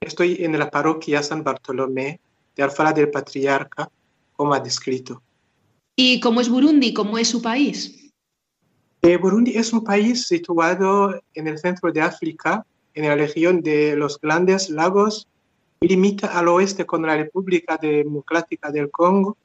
Estoy 0.00 0.36
en 0.40 0.58
la 0.58 0.70
parroquia 0.70 1.22
San 1.22 1.42
Bartolomé 1.42 2.20
de 2.54 2.62
Alfara 2.62 2.92
del 2.92 3.10
Patriarca, 3.10 3.90
como 4.34 4.54
ha 4.54 4.60
descrito. 4.60 5.22
¿Y 5.96 6.20
cómo 6.20 6.40
es 6.40 6.48
Burundi? 6.48 6.92
¿Cómo 6.92 7.18
es 7.18 7.28
su 7.28 7.40
país? 7.40 8.10
Eh, 9.02 9.16
Burundi 9.16 9.56
es 9.56 9.72
un 9.72 9.82
país 9.82 10.26
situado 10.26 11.20
en 11.34 11.48
el 11.48 11.58
centro 11.58 11.90
de 11.92 12.00
África, 12.00 12.64
en 12.94 13.08
la 13.08 13.14
región 13.14 13.60
de 13.62 13.96
los 13.96 14.20
Grandes 14.20 14.70
Lagos, 14.70 15.26
y 15.80 15.88
limita 15.88 16.38
al 16.38 16.48
oeste 16.48 16.86
con 16.86 17.02
la 17.02 17.16
República 17.16 17.76
Democrática 17.76 18.70
del 18.70 18.90
Congo, 18.90 19.36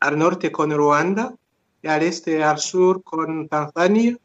al 0.00 0.18
norte 0.18 0.52
con 0.52 0.70
Ruanda, 0.70 1.34
y 1.82 1.88
al 1.88 2.02
este 2.02 2.42
al 2.44 2.58
sur 2.58 3.02
con 3.02 3.48
Tanzania. 3.48 4.16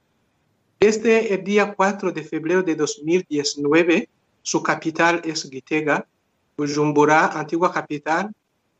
Desde 0.79 1.33
el 1.33 1.43
día 1.43 1.73
4 1.73 2.11
de 2.11 2.23
febrero 2.23 2.61
de 2.61 2.75
2019, 2.75 4.09
su 4.43 4.61
capital 4.61 5.21
es 5.25 5.49
Gitega, 5.49 6.07
Bujumbura, 6.55 7.27
antigua 7.39 7.73
capital 7.73 8.31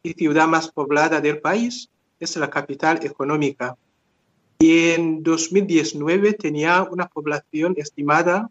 y 0.04 0.14
ciudad 0.14 0.48
más 0.48 0.70
poblada 0.70 1.20
del 1.20 1.40
país, 1.42 1.90
es 2.20 2.36
la 2.38 2.52
capital 2.52 3.04
económica. 3.04 3.76
Y 4.60 4.90
en 4.90 5.24
2019 5.24 6.34
tenía 6.34 6.84
una 6.84 7.08
población 7.08 7.74
estimada 7.78 8.50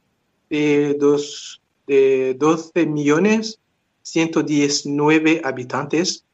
de, 0.51 0.97
dos, 0.99 1.61
de 1.87 2.35
12 2.35 2.87
millones 2.87 3.61
119 4.03 5.43
habitantes. 5.45 6.25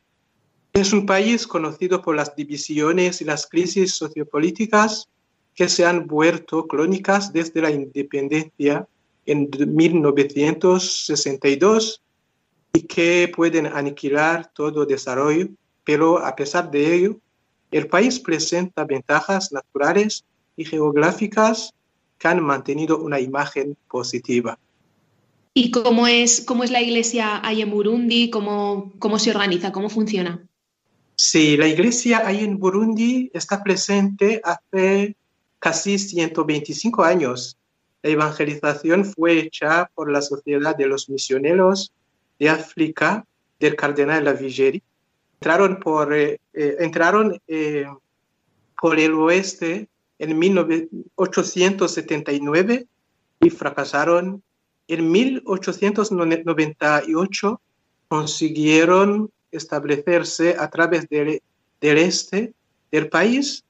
Es 0.73 0.95
un 0.95 1.05
país 1.05 1.47
conocido 1.47 2.01
por 2.01 2.17
las 2.17 2.35
divisiones 2.35 3.21
y 3.21 3.25
las 3.25 3.47
crisis 3.47 3.97
sociopolíticas 3.97 5.09
que 5.55 5.69
se 5.69 5.85
han 5.85 6.07
vuelto 6.07 6.67
crónicas 6.67 7.31
desde 7.33 7.61
la 7.61 7.71
independencia 7.71 8.87
en 9.27 9.51
1962 9.67 12.03
y 12.73 12.83
que 12.83 13.31
pueden 13.35 13.67
aniquilar 13.67 14.51
todo 14.55 14.87
desarrollo, 14.87 15.49
pero 15.85 16.25
a 16.25 16.35
pesar 16.35 16.71
de 16.71 16.95
ello, 16.95 17.19
el 17.71 17.89
país 17.89 18.19
presenta 18.19 18.85
ventajas 18.85 19.53
naturales 19.53 20.25
y 20.57 20.65
geográficas 20.65 21.75
que 22.19 22.29
han 22.29 22.43
mantenido 22.43 22.97
una 22.99 23.21
imagen 23.21 23.77
positiva. 23.89 24.59
¿Y 25.55 25.71
cómo 25.71 26.07
es, 26.07 26.41
cómo 26.41 26.65
es 26.65 26.71
la 26.71 26.81
iglesia 26.81 27.47
ahí 27.47 27.61
en 27.61 27.71
Burundi? 27.71 28.31
¿Cómo, 28.31 28.95
¿Cómo 28.99 29.19
se 29.19 29.29
organiza? 29.31 29.71
¿Cómo 29.71 29.91
funciona? 29.91 30.43
Sí, 31.15 31.59
la 31.59 31.69
iglesia 31.69 32.27
ahí 32.27 32.43
en 32.43 32.59
Burundi 32.59 33.31
está 33.35 33.63
presente 33.63 34.41
hace 34.43 35.15
casi 35.63 35.97
125 35.97 37.05
años. 37.05 37.57
La 38.03 38.11
evangelización 38.11 39.05
fue 39.05 39.39
hecha 39.39 39.89
por 39.95 40.11
la 40.11 40.21
Sociedad 40.21 40.77
de 40.77 40.89
los 40.89 41.09
Misioneros 41.09 41.93
de 42.41 42.49
África 42.49 43.25
del 43.61 43.77
Cardenal 43.77 44.25
Lavigeri. 44.25 44.83
Entraron 45.35 45.79
por, 45.79 46.13
eh, 46.13 46.41
eh, 46.53 46.77
entraron, 46.81 47.41
eh, 47.47 47.87
por 48.81 48.99
el 48.99 49.15
oeste 49.15 49.87
en 50.19 50.37
1879 50.37 52.89
y 53.41 53.51
fracasaron. 53.51 54.43
En 54.89 55.13
1898 55.13 57.61
consiguieron 58.09 59.31
establecerse 59.53 60.57
a 60.59 60.69
través 60.71 61.09
del, 61.09 61.41
del 61.81 61.99
este 61.99 62.53
del 62.91 63.09
país. 63.09 63.63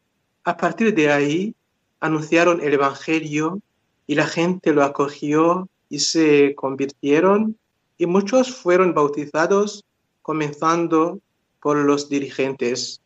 A 0.45 0.57
partir 0.57 0.95
de 0.95 1.13
ahí 1.13 1.55
anunciaron 2.03 2.61
el 2.61 2.75
Evangelio 2.75 3.63
y 4.09 4.17
la 4.17 4.27
gente 4.27 4.73
lo 4.73 4.83
acogió 4.83 5.69
y 5.89 6.01
se 6.01 6.55
convirtieron 6.57 7.57
y 7.97 8.07
muchos 8.07 8.53
fueron 8.53 8.93
bautizados 8.93 9.85
comenzando 10.21 11.21
por 11.61 11.77
los 11.77 12.09
dirigentes. 12.09 13.01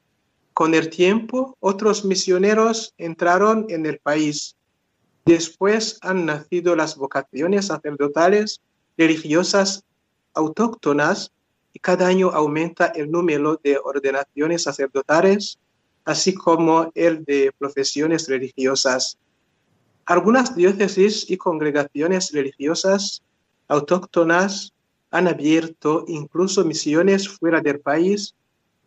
Con 0.54 0.74
el 0.74 0.88
tiempo, 0.88 1.58
otros 1.60 2.06
misioneros 2.06 2.94
entraron 2.96 3.66
en 3.68 3.84
el 3.84 3.98
país. 3.98 4.56
Después 5.26 5.98
han 6.00 6.24
nacido 6.24 6.74
las 6.74 6.96
vocaciones 6.96 7.66
sacerdotales 7.66 8.62
religiosas 8.96 9.84
autóctonas 10.32 11.32
y 11.74 11.80
cada 11.80 12.06
año 12.06 12.30
aumenta 12.30 12.86
el 12.86 13.10
número 13.10 13.60
de 13.62 13.76
ordenaciones 13.76 14.62
sacerdotales, 14.62 15.58
así 16.06 16.32
como 16.32 16.90
el 16.94 17.24
de 17.24 17.52
profesiones 17.58 18.28
religiosas. 18.28 19.18
Algunas 20.06 20.54
diócesis 20.54 21.28
y 21.28 21.36
congregaciones 21.36 22.32
religiosas 22.32 23.22
autóctonas 23.68 24.72
han 25.10 25.26
abierto 25.26 26.04
incluso 26.06 26.64
misiones 26.64 27.28
fuera 27.28 27.60
del 27.60 27.80
país, 27.80 28.34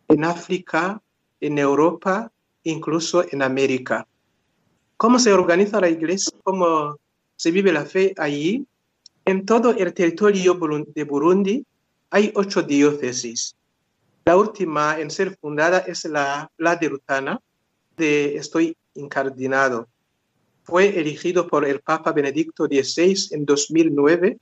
en 0.07 0.23
África, 0.23 1.01
en 1.41 1.57
Europa, 1.57 2.31
incluso 2.63 3.25
en 3.29 3.41
América. 3.41 4.07
¿Cómo 4.95 5.19
se 5.19 5.33
organiza 5.33 5.81
la 5.81 5.89
iglesia? 5.89 6.37
¿Cómo 6.43 6.97
se 7.35 7.51
vive 7.51 7.73
la 7.73 7.85
fe 7.85 8.13
allí? 8.17 8.65
En 9.25 9.45
todo 9.45 9.71
el 9.71 9.93
territorio 9.93 10.57
de 10.95 11.03
Burundi 11.03 11.65
hay 12.09 12.31
ocho 12.35 12.63
diócesis. 12.63 13.55
La 14.29 14.37
última 14.37 14.99
en 14.99 15.09
ser 15.09 15.35
fundada 15.41 15.79
es 15.79 16.05
la, 16.05 16.51
la 16.57 16.75
de 16.75 16.87
Rutana, 16.87 17.41
de 17.97 18.35
estoy 18.35 18.77
incardinado 18.93 19.87
fue 20.61 20.99
elegido 20.99 21.47
por 21.47 21.65
el 21.65 21.79
Papa 21.79 22.11
Benedicto 22.11 22.67
XVI 22.67 23.29
en 23.31 23.43
2009. 23.43 24.37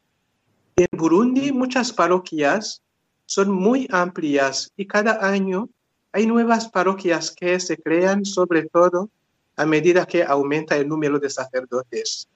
En 0.75 0.87
Burundi 0.91 1.53
muchas 1.53 1.93
parroquias 1.93 2.81
son 3.25 3.49
muy 3.49 3.87
amplias 3.89 4.73
y 4.75 4.85
cada 4.85 5.25
año 5.25 5.69
hay 6.11 6.27
nuevas 6.27 6.67
parroquias 6.67 7.31
que 7.31 7.57
se 7.57 7.77
crean, 7.77 8.25
sobre 8.25 8.63
todo 8.67 9.09
a 9.55 9.65
medida 9.65 10.05
que 10.05 10.21
aumenta 10.21 10.75
el 10.75 10.89
número 10.89 11.17
de 11.17 11.29
sacerdotes. 11.29 12.27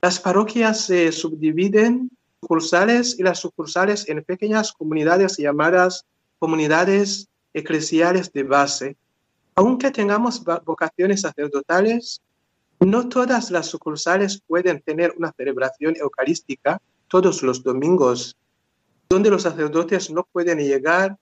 Las 0.00 0.20
parroquias 0.20 0.82
se 0.82 1.10
subdividen 1.10 2.12
sucursales 2.40 3.18
y 3.18 3.24
las 3.24 3.40
sucursales 3.40 4.08
en 4.08 4.22
pequeñas 4.22 4.72
comunidades 4.72 5.36
llamadas 5.36 6.06
comunidades 6.40 7.28
eclesiales 7.54 8.32
de 8.32 8.42
base. 8.42 8.96
Aunque 9.54 9.90
tengamos 9.92 10.42
vocaciones 10.64 11.20
sacerdotales, 11.20 12.20
no 12.80 13.08
todas 13.08 13.50
las 13.50 13.66
sucursales 13.66 14.42
pueden 14.46 14.80
tener 14.80 15.12
una 15.18 15.32
celebración 15.32 15.94
eucarística 15.96 16.80
todos 17.08 17.42
los 17.42 17.62
domingos, 17.62 18.36
donde 19.08 19.30
los 19.30 19.42
sacerdotes 19.42 20.10
no 20.10 20.26
pueden 20.32 20.58
llegar. 20.58 21.18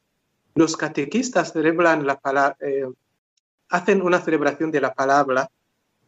Los 0.55 0.77
catequistas 0.77 1.53
celebran 1.53 2.07
la 2.07 2.21
eh, 2.61 2.87
hacen 3.71 4.03
una 4.03 4.21
celebración 4.21 4.71
de 4.71 4.81
la 4.81 4.95
palabra. 4.95 5.51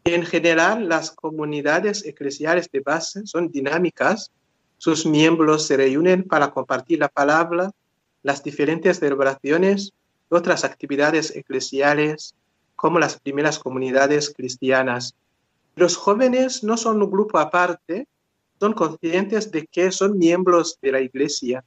En 0.04 0.24
general, 0.24 0.88
las 0.88 1.10
comunidades 1.10 2.04
eclesiales 2.06 2.70
de 2.70 2.80
base 2.80 3.26
son 3.26 3.50
dinámicas. 3.50 4.30
Sus 4.78 5.04
miembros 5.04 5.66
se 5.66 5.76
reúnen 5.76 6.22
para 6.24 6.52
compartir 6.52 7.00
la 7.00 7.08
palabra, 7.08 7.70
las 8.22 8.42
diferentes 8.42 8.98
celebraciones, 8.98 9.92
otras 10.28 10.64
actividades 10.64 11.34
eclesiales, 11.34 12.34
como 12.76 12.98
las 12.98 13.18
primeras 13.20 13.58
comunidades 13.58 14.32
cristianas. 14.34 15.14
Los 15.76 15.96
jóvenes 15.96 16.64
no 16.64 16.76
son 16.76 17.02
un 17.02 17.10
grupo 17.10 17.38
aparte, 17.38 18.06
son 18.58 18.72
conscientes 18.72 19.50
de 19.50 19.66
que 19.66 19.90
son 19.90 20.18
miembros 20.18 20.78
de 20.82 20.92
la 20.92 21.00
iglesia, 21.00 21.64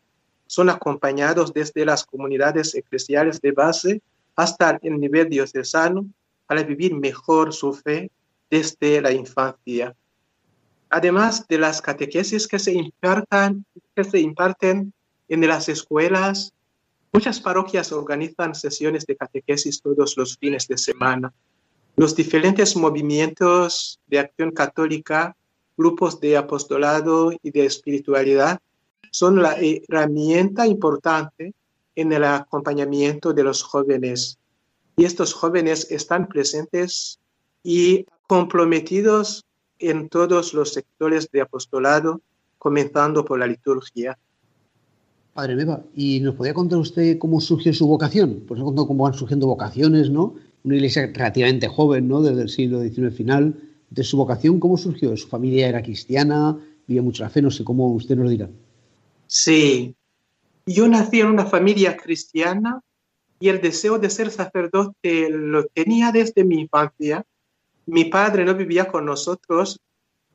son 0.48 0.70
acompañados 0.70 1.54
desde 1.54 1.86
las 1.86 2.06
comunidades 2.06 2.76
eclesiales 2.76 3.42
de 3.42 3.52
base 3.52 4.02
hasta 4.36 4.80
el 4.82 5.00
nivel 5.00 5.30
diocesano 5.30 6.06
para 6.46 6.63
vivir 6.63 6.94
mejor 6.96 7.54
su 7.54 7.74
fe 7.74 8.12
desde 8.50 9.02
la 9.02 9.12
infancia. 9.12 9.96
Además 10.89 11.48
de 11.48 11.58
las 11.58 11.82
catequesis 11.82 12.48
que 12.48 12.60
se 12.60 12.74
que 13.96 14.04
se 14.04 14.20
imparten 14.20 14.94
en 15.28 15.48
las 15.48 15.70
escuelas, 15.70 16.54
muchas 17.12 17.40
parroquias 17.40 17.92
organizan 17.92 18.56
sesiones 18.56 19.06
de 19.06 19.16
catequesis 19.16 19.82
todos 19.82 20.18
los 20.18 20.38
fines 20.38 20.68
de 20.68 20.78
semana 20.78 21.34
los 21.96 22.16
diferentes 22.16 22.76
movimientos 22.76 24.00
de 24.08 24.20
acción 24.20 24.52
católica 24.52 25.36
grupos 25.78 26.20
de 26.20 26.38
apostolado 26.38 27.32
y 27.44 27.52
de 27.52 27.66
espiritualidad 27.66 28.60
son 29.12 29.42
la 29.42 29.58
herramienta 29.60 30.66
importante 30.66 31.54
en 31.96 32.12
el 32.12 32.24
acompañamiento 32.24 33.32
de 33.34 33.44
los 33.44 33.62
jóvenes. 33.62 34.40
Y 34.96 35.06
estos 35.06 35.34
jóvenes 35.34 35.92
están 35.92 36.28
presentes 36.28 37.20
y 37.62 38.08
comprometidos 38.28 39.46
en 39.78 40.10
todos 40.10 40.56
los 40.56 40.74
sectores 40.74 41.30
de 41.32 41.42
apostolado, 41.42 42.22
comenzando 42.58 43.24
por 43.24 43.38
la 43.38 43.46
liturgia. 43.46 44.18
Padre 45.34 45.56
Beba, 45.56 45.84
¿y 45.96 46.19
nos 46.19 46.36
podría 46.36 46.54
contar 46.54 46.78
usted 46.78 47.17
cómo 47.17 47.41
surgió 47.41 47.74
su 47.74 47.88
vocación? 47.88 48.43
Pues 48.48 48.62
contó 48.62 48.86
cómo 48.86 49.04
van 49.06 49.15
surgiendo 49.15 49.48
vocaciones, 49.48 50.12
¿no? 50.12 50.36
Una 50.63 50.76
iglesia 50.76 51.08
relativamente 51.08 51.67
joven, 51.67 52.08
¿no? 52.08 52.22
Desde 52.22 52.43
el 52.43 52.50
siglo 52.50 52.82
XIX 52.82 53.15
final. 53.15 53.56
De 53.89 54.04
su 54.04 54.15
vocación, 54.15 54.60
¿cómo 54.60 54.78
surgió? 54.78 55.15
¿Su 55.17 55.28
familia 55.28 55.67
era 55.67 55.82
cristiana? 55.82 56.58
¿Vivía 56.88 57.02
mucho 57.02 57.24
la 57.24 57.30
fe? 57.30 57.41
No 57.41 57.50
sé 57.50 57.63
cómo 57.63 57.91
usted 57.93 58.15
nos 58.15 58.30
dirá. 58.30 58.48
Sí, 59.26 59.96
yo 60.67 60.88
nací 60.88 61.22
en 61.22 61.28
una 61.28 61.46
familia 61.46 61.98
cristiana 61.98 62.82
y 63.39 63.50
el 63.50 63.60
deseo 63.60 63.98
de 63.98 64.12
ser 64.12 64.30
sacerdote 64.30 65.30
lo 65.32 65.65
tenía 65.65 66.12
desde 66.12 66.43
mi 66.43 66.62
infancia. 66.62 67.26
Mi 67.88 68.06
padre 68.06 68.46
no 68.46 68.54
vivía 68.54 68.86
con 68.86 69.06
nosotros, 69.06 69.80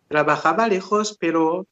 trabajaba 0.08 0.66
lejos, 0.66 1.16
pero 1.18 1.66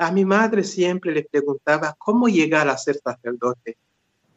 a 0.00 0.10
mi 0.10 0.24
madre 0.24 0.64
siempre 0.64 1.12
le 1.12 1.24
preguntaba 1.24 1.94
cómo 1.98 2.26
llegar 2.26 2.66
a 2.70 2.78
ser 2.78 2.96
sacerdote. 3.04 3.76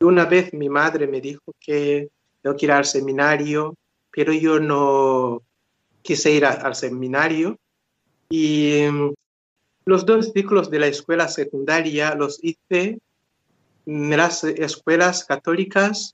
una 0.02 0.26
vez 0.26 0.54
mi 0.54 0.68
madre 0.68 1.08
me 1.08 1.22
dijo 1.22 1.56
que 1.58 2.10
tengo 2.42 2.58
que 2.58 2.66
ir 2.66 2.72
al 2.74 2.84
seminario, 2.84 3.74
pero 4.12 4.34
yo 4.34 4.60
no 4.60 5.42
quise 6.02 6.32
ir 6.32 6.46
al 6.46 6.76
seminario. 6.76 7.58
Y 8.30 8.82
mm, 8.92 9.14
los 9.86 10.06
dos 10.06 10.34
ciclos 10.34 10.70
de 10.70 10.80
la 10.80 10.88
escuela 10.88 11.30
secundaria 11.30 12.14
los 12.14 12.44
hice 12.44 13.00
en 13.86 14.18
las 14.18 14.44
escuelas 14.44 15.24
católicas 15.24 16.14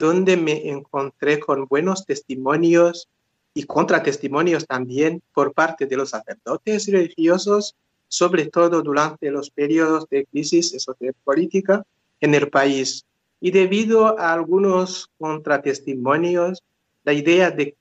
donde 0.00 0.36
me 0.36 0.68
encontré 0.68 1.38
con 1.38 1.66
buenos 1.66 2.06
testimonios 2.06 3.08
y 3.54 3.62
contratestimonios 3.62 4.66
también 4.66 5.22
por 5.32 5.52
parte 5.52 5.86
de 5.86 5.96
los 5.96 6.10
sacerdotes 6.10 6.88
religiosos 6.88 7.76
sobre 8.10 8.46
todo 8.46 8.82
durante 8.82 9.30
los 9.30 9.50
periodos 9.50 10.08
de 10.10 10.26
crisis 10.26 10.74
política 11.22 11.84
en 12.20 12.34
el 12.34 12.50
país. 12.50 13.06
Y 13.40 13.52
debido 13.52 14.18
a 14.18 14.32
algunos 14.32 15.08
contratestimonios, 15.16 16.60
la 17.04 17.12
idea 17.12 17.52
de, 17.52 17.76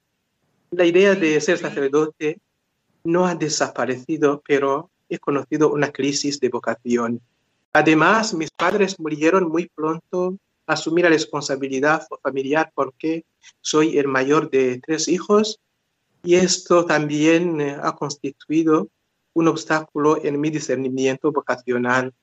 la 0.69 0.85
idea 0.85 1.15
de 1.15 1.41
ser 1.41 1.57
sacerdote 1.57 2.39
no 3.03 3.25
ha 3.25 3.33
desaparecido, 3.33 4.41
pero 4.47 4.91
he 5.09 5.17
conocido 5.17 5.73
una 5.73 5.91
crisis 5.91 6.39
de 6.39 6.49
vocación. 6.49 7.19
Además, 7.73 8.35
mis 8.35 8.51
padres 8.51 8.99
murieron 8.99 9.49
muy 9.49 9.67
pronto, 9.67 10.37
asumí 10.67 11.01
la 11.01 11.09
responsabilidad 11.09 12.07
familiar 12.21 12.71
porque 12.75 13.25
soy 13.61 13.97
el 13.97 14.07
mayor 14.07 14.51
de 14.51 14.79
tres 14.85 15.07
hijos 15.07 15.59
y 16.21 16.35
esto 16.35 16.85
también 16.85 17.59
eh, 17.61 17.77
ha 17.81 17.95
constituido 17.95 18.89
un 19.39 19.47
obstáculo 19.47 20.23
en 20.23 20.39
mi 20.39 20.49
discernimiento 20.49 21.31
vocacional. 21.31 22.13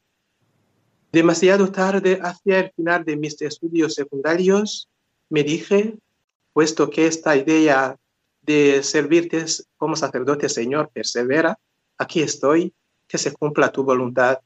Demasiado 1.11 1.71
tarde, 1.73 2.19
hacia 2.23 2.61
el 2.61 2.73
final 2.73 3.05
de 3.05 3.17
mis 3.17 3.41
estudios 3.41 3.95
secundarios, 3.95 4.89
me 5.31 5.43
dije, 5.43 5.97
puesto 6.53 6.91
que 6.91 7.07
esta 7.07 7.35
idea 7.37 7.97
de 8.43 8.83
servirte 8.83 9.45
como 9.77 9.97
sacerdote, 9.97 10.49
Señor, 10.49 10.91
persevera, 10.93 11.59
aquí 11.97 12.21
estoy, 12.21 12.75
que 13.09 13.19
se 13.19 13.33
cumpla 13.33 13.73
tu 13.73 13.83
voluntad. 13.83 14.41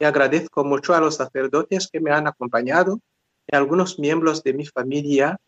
Y 0.00 0.04
agradezco 0.04 0.64
mucho 0.64 0.94
a 0.94 1.00
los 1.00 1.16
sacerdotes 1.16 1.88
que 1.92 2.00
me 2.00 2.10
han 2.10 2.26
acompañado 2.26 3.00
y 3.46 3.54
a 3.54 3.58
algunos 3.58 3.98
miembros 3.98 4.42
de 4.42 4.54
mi 4.54 4.64
familia 4.64 5.38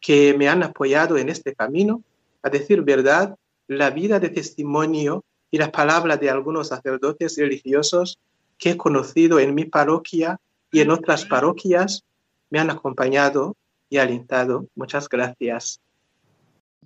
que 0.00 0.34
me 0.36 0.48
han 0.48 0.62
apoyado 0.62 1.16
en 1.16 1.28
este 1.28 1.54
camino. 1.54 2.02
A 2.42 2.50
decir 2.50 2.82
verdad, 2.82 3.36
la 3.68 3.90
vida 3.90 4.20
de 4.20 4.28
testimonio 4.28 5.24
y 5.50 5.58
las 5.58 5.70
palabras 5.70 6.20
de 6.20 6.30
algunos 6.30 6.68
sacerdotes 6.68 7.36
religiosos 7.36 8.18
que 8.58 8.70
he 8.70 8.76
conocido 8.76 9.38
en 9.40 9.54
mi 9.54 9.64
parroquia 9.64 10.38
y 10.70 10.80
en 10.80 10.90
otras 10.90 11.24
parroquias 11.24 12.04
me 12.50 12.58
han 12.58 12.70
acompañado 12.70 13.56
y 13.88 13.98
alentado. 13.98 14.66
Muchas 14.74 15.08
gracias. 15.08 15.80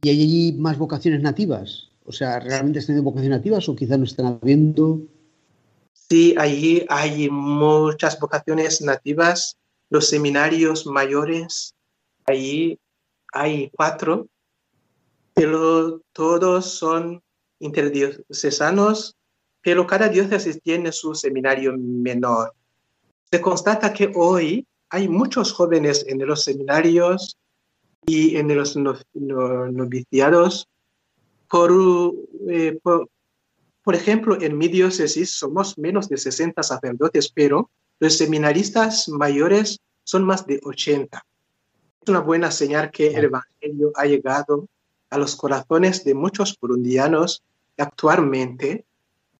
¿Y 0.03 0.09
hay 0.09 0.23
allí 0.23 0.53
más 0.59 0.79
vocaciones 0.79 1.23
nativas? 1.23 1.91
O 2.07 2.13
sea, 2.13 2.39
¿realmente 2.41 2.79
están 2.79 2.95
teniendo 2.95 3.11
vocaciones 3.11 3.39
nativas 3.39 3.69
o 3.69 3.77
quizás 3.77 3.99
no 3.99 4.05
están 4.05 4.39
habiendo? 4.43 5.01
Sí, 5.93 6.35
allí 6.39 6.85
hay 6.89 7.31
muchas 7.31 8.19
vocaciones 8.21 8.83
nativas. 8.83 9.57
Los 9.91 10.09
seminarios 10.09 10.87
mayores, 10.87 11.75
allí 12.27 12.79
hay 13.33 13.71
cuatro, 13.75 14.29
pero 15.35 16.01
todos 16.13 16.73
son 16.73 17.24
interdiocesanos, 17.65 19.17
pero 19.63 19.87
cada 19.87 20.09
diócesis 20.09 20.61
tiene 20.63 20.93
su 20.93 21.15
seminario 21.15 21.75
menor. 21.77 22.53
Se 23.31 23.41
constata 23.41 23.93
que 23.93 24.13
hoy 24.15 24.67
hay 24.91 25.09
muchos 25.09 25.53
jóvenes 25.53 26.05
en 26.07 26.25
los 26.27 26.45
seminarios 26.45 27.39
y 28.07 28.37
en 28.37 28.55
los 28.55 28.77
noviciados. 28.77 30.69
Por, 31.49 31.73
eh, 32.49 32.79
por, 32.83 33.09
por, 33.83 33.95
ejemplo, 33.95 34.41
en 34.41 34.59
mi 34.59 34.69
diócesis 34.69 35.31
somos 35.31 35.79
menos 35.79 36.09
de 36.09 36.19
60 36.19 36.63
sacerdotes, 36.63 37.31
pero 37.31 37.71
los 38.01 38.17
seminaristas 38.19 39.09
mayores 39.09 39.81
son 40.05 40.25
más 40.25 40.47
de 40.47 40.61
80. 40.63 41.25
Es 42.03 42.09
una 42.09 42.21
buena 42.21 42.51
señal 42.51 42.91
que 42.91 43.09
el 43.09 43.25
Evangelio 43.25 43.93
ha 43.95 44.05
llegado 44.05 44.69
a 45.09 45.17
los 45.17 45.37
corazones 45.37 46.05
de 46.05 46.15
muchos 46.15 46.59
burundianos 46.61 47.43
actualmente 47.83 48.85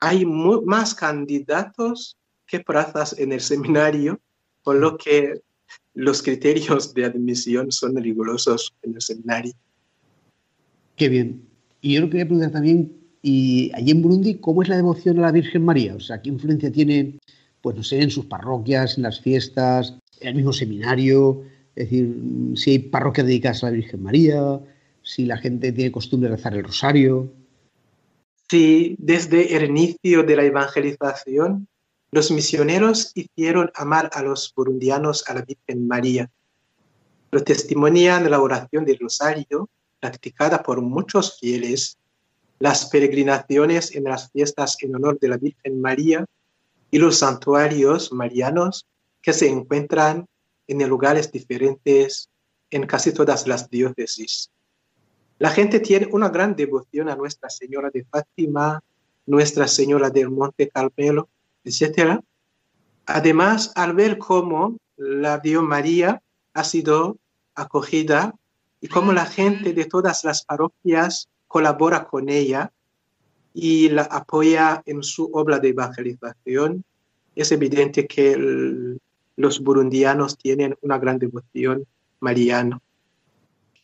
hay 0.01 0.25
más 0.27 0.95
candidatos 0.95 2.17
que 2.47 2.61
plazas 2.61 3.19
en 3.19 3.33
el 3.33 3.41
seminario, 3.41 4.21
por 4.63 4.77
lo 4.77 4.97
que 4.99 5.41
los 5.95 6.23
criterios 6.23 6.93
de 6.93 7.05
admisión 7.05 7.71
son 7.73 7.97
rigurosos 7.97 8.75
en 8.83 8.95
el 8.95 9.01
seminario. 9.01 9.53
Qué 10.97 11.09
bien. 11.09 11.43
Y 11.81 11.95
yo 11.95 12.03
lo 12.03 12.11
quería 12.11 12.27
preguntar 12.27 12.53
también, 12.53 12.93
y 13.23 13.71
allí 13.75 13.91
en 13.93 14.03
Burundi, 14.03 14.35
¿cómo 14.35 14.63
es 14.63 14.69
la 14.69 14.77
devoción 14.77 15.19
a 15.19 15.23
la 15.23 15.33
Virgen 15.33 15.65
María? 15.65 15.95
O 15.95 16.01
sea, 16.01 16.21
¿qué 16.21 16.29
influencia 16.29 16.71
tiene, 16.71 17.19
pues 17.63 17.77
no 17.77 17.83
sé, 17.83 18.03
en 18.03 18.11
sus 18.11 18.27
parroquias, 18.27 18.97
en 18.97 19.05
las 19.05 19.21
fiestas, 19.21 19.97
en 20.21 20.29
el 20.29 20.35
mismo 20.35 20.53
seminario? 20.53 21.43
Es 21.75 21.91
decir, 21.91 22.15
si 22.57 22.71
hay 22.73 22.79
parroquias 22.81 23.27
dedicadas 23.27 23.65
a 23.65 23.67
la 23.67 23.73
Virgen 23.73 24.03
María, 24.03 24.61
si 25.03 25.25
la 25.25 25.39
gente 25.39 25.73
tiene 25.73 25.93
costumbre 25.93 26.29
de 26.29 26.37
rezar 26.37 26.55
el 26.55 26.65
rosario. 26.65 27.33
Desde 28.55 29.57
el 29.57 29.65
inicio 29.65 30.23
de 30.23 30.37
la 30.37 30.45
evangelización, 30.45 31.67
los 32.13 32.31
misioneros 32.31 33.11
hicieron 33.17 33.73
amar 33.75 34.11
a 34.13 34.23
los 34.23 34.53
burundianos 34.55 35.25
a 35.29 35.35
la 35.35 35.43
Virgen 35.43 35.89
María. 35.89 36.31
Lo 37.33 37.43
testimonian 37.43 38.31
la 38.31 38.41
oración 38.41 38.85
del 38.85 39.01
rosario, 39.01 39.69
practicada 39.99 40.63
por 40.63 40.81
muchos 40.83 41.37
fieles, 41.41 41.99
las 42.61 42.87
peregrinaciones 42.87 43.93
en 43.93 44.05
las 44.05 44.31
fiestas 44.31 44.77
en 44.83 44.95
honor 44.95 45.19
de 45.19 45.29
la 45.31 45.37
Virgen 45.37 45.81
María 45.81 46.25
y 46.93 46.99
los 46.99 47.19
santuarios 47.19 48.13
marianos 48.13 48.87
que 49.21 49.33
se 49.33 49.49
encuentran 49.49 50.29
en 50.69 50.89
lugares 50.89 51.33
diferentes 51.33 52.29
en 52.71 52.87
casi 52.87 53.13
todas 53.13 53.49
las 53.49 53.69
diócesis. 53.69 54.53
La 55.39 55.51
gente 55.51 55.81
tiene 55.81 56.09
una 56.13 56.29
gran 56.29 56.55
devoción 56.55 57.09
a 57.09 57.17
Nuestra 57.17 57.51
Señora 57.51 57.91
de 57.91 58.05
Fátima, 58.05 58.81
Nuestra 59.27 59.67
Señora 59.67 60.11
del 60.11 60.31
Monte 60.31 60.69
Carmelo, 60.69 61.29
etc. 61.65 62.21
Además, 63.07 63.73
al 63.75 63.95
ver 63.95 64.19
cómo 64.19 64.79
la 64.97 65.39
Dios 65.39 65.65
María 65.65 66.23
ha 66.53 66.65
sido 66.65 67.19
acogida 67.55 68.35
y 68.81 68.89
cómo 68.89 69.13
la 69.13 69.27
gente 69.27 69.73
de 69.73 69.87
todas 69.87 70.25
las 70.25 70.45
parroquias 70.45 71.29
colabora 71.49 72.05
con 72.05 72.29
ella 72.29 72.73
y 73.53 73.89
la 73.89 74.03
apoya 74.03 74.83
en 74.87 75.03
su 75.03 75.31
obra 75.33 75.59
de 75.59 75.69
evangelización, 75.69 76.85
es 77.35 77.53
evidente 77.53 78.07
que 78.07 78.37
los 79.37 79.61
burundianos 79.61 80.37
tienen 80.37 80.77
una 80.83 80.99
gran 80.99 81.19
devoción 81.19 81.87
mariana. 82.21 82.81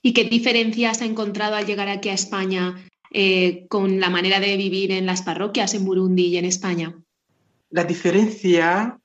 ¿Y 0.03 0.15
qué 0.15 0.25
diferencias 0.25 1.03
ha 1.03 1.05
encontrado 1.05 1.57
al 1.57 1.67
llegar 1.67 1.89
aquí 1.89 2.09
a 2.09 2.15
España 2.15 2.87
eh, 3.11 3.67
con 3.69 4.01
la 4.01 4.09
manera 4.09 4.41
de 4.41 4.57
vivir 4.57 4.93
en 4.93 5.07
las 5.07 5.23
parroquias 5.23 5.75
en 5.75 5.85
Burundi 5.85 6.27
y 6.27 6.37
en 6.39 6.47
España? 6.47 6.99
La 7.71 7.85
diferencia, 7.85 8.99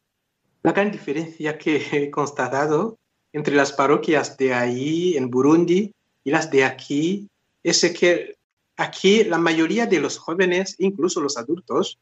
la 0.64 0.72
gran 0.72 0.92
diferencia 0.92 1.58
que 1.58 1.84
he 1.92 2.10
constatado 2.10 2.98
entre 3.34 3.56
las 3.56 3.74
parroquias 3.74 4.38
de 4.38 4.54
ahí, 4.54 5.18
en 5.18 5.30
Burundi, 5.30 5.92
y 6.24 6.32
las 6.32 6.50
de 6.50 6.64
aquí, 6.64 7.28
es 7.64 7.84
que 8.00 8.36
aquí 8.78 9.26
la 9.26 9.38
mayoría 9.38 9.86
de 9.88 10.00
los 10.00 10.18
jóvenes, 10.18 10.76
incluso 10.80 11.20
los 11.20 11.38
adultos, 11.38 12.00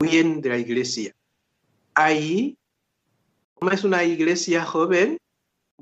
huyen 0.00 0.40
de 0.40 0.48
la 0.50 0.58
iglesia. 0.58 1.14
Ahí, 1.94 2.56
como 3.54 3.72
es 3.72 3.82
una 3.82 4.04
iglesia 4.04 4.64
joven, 4.64 5.18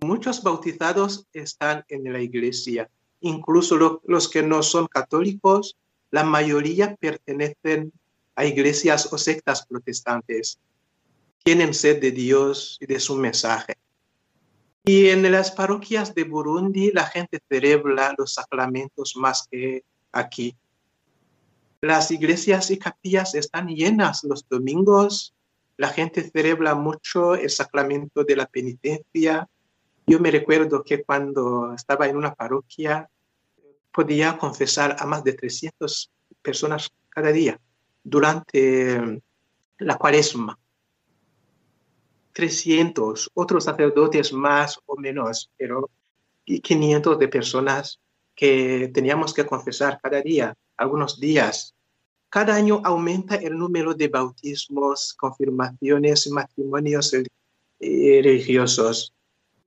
muchos 0.02 0.42
bautizados 0.42 1.26
están 1.32 1.84
en 1.88 2.12
la 2.12 2.20
iglesia. 2.20 2.88
Incluso 3.20 4.00
los 4.04 4.28
que 4.28 4.42
no 4.42 4.62
son 4.62 4.86
católicos, 4.86 5.76
la 6.10 6.24
mayoría 6.24 6.96
pertenecen 6.96 7.92
a 8.34 8.44
iglesias 8.44 9.12
o 9.12 9.18
sectas 9.18 9.66
protestantes. 9.66 10.58
Tienen 11.42 11.74
sed 11.74 12.00
de 12.00 12.10
Dios 12.10 12.76
y 12.80 12.86
de 12.86 13.00
su 13.00 13.16
mensaje. 13.16 13.76
Y 14.84 15.08
en 15.08 15.30
las 15.32 15.50
parroquias 15.50 16.14
de 16.14 16.24
Burundi 16.24 16.92
la 16.92 17.06
gente 17.06 17.40
celebra 17.48 18.14
los 18.16 18.34
sacramentos 18.34 19.16
más 19.16 19.48
que 19.50 19.82
aquí. 20.12 20.54
Las 21.80 22.10
iglesias 22.10 22.70
y 22.70 22.78
capillas 22.78 23.34
están 23.34 23.68
llenas 23.68 24.22
los 24.24 24.48
domingos. 24.48 25.34
La 25.76 25.88
gente 25.88 26.30
celebra 26.30 26.74
mucho 26.74 27.34
el 27.34 27.50
sacramento 27.50 28.24
de 28.24 28.36
la 28.36 28.46
penitencia. 28.46 29.48
Yo 30.08 30.20
me 30.20 30.30
recuerdo 30.30 30.84
que 30.84 31.02
cuando 31.02 31.74
estaba 31.74 32.06
en 32.06 32.16
una 32.16 32.32
parroquia 32.34 33.10
podía 33.92 34.38
confesar 34.38 34.96
a 35.00 35.06
más 35.06 35.24
de 35.24 35.32
300 35.32 36.12
personas 36.42 36.90
cada 37.08 37.32
día 37.32 37.60
durante 38.04 39.20
la 39.78 39.96
cuaresma. 39.96 40.58
300, 42.32 43.30
otros 43.34 43.64
sacerdotes 43.64 44.32
más 44.32 44.78
o 44.86 44.96
menos, 44.96 45.50
pero 45.56 45.90
500 46.44 47.18
de 47.18 47.28
personas 47.28 47.98
que 48.36 48.90
teníamos 48.94 49.34
que 49.34 49.46
confesar 49.46 49.98
cada 50.00 50.20
día, 50.20 50.54
algunos 50.76 51.18
días. 51.18 51.74
Cada 52.28 52.54
año 52.54 52.80
aumenta 52.84 53.36
el 53.36 53.58
número 53.58 53.94
de 53.94 54.08
bautismos, 54.08 55.14
confirmaciones, 55.14 56.28
matrimonios 56.30 57.12
eh, 57.14 57.24
religiosos. 58.22 59.15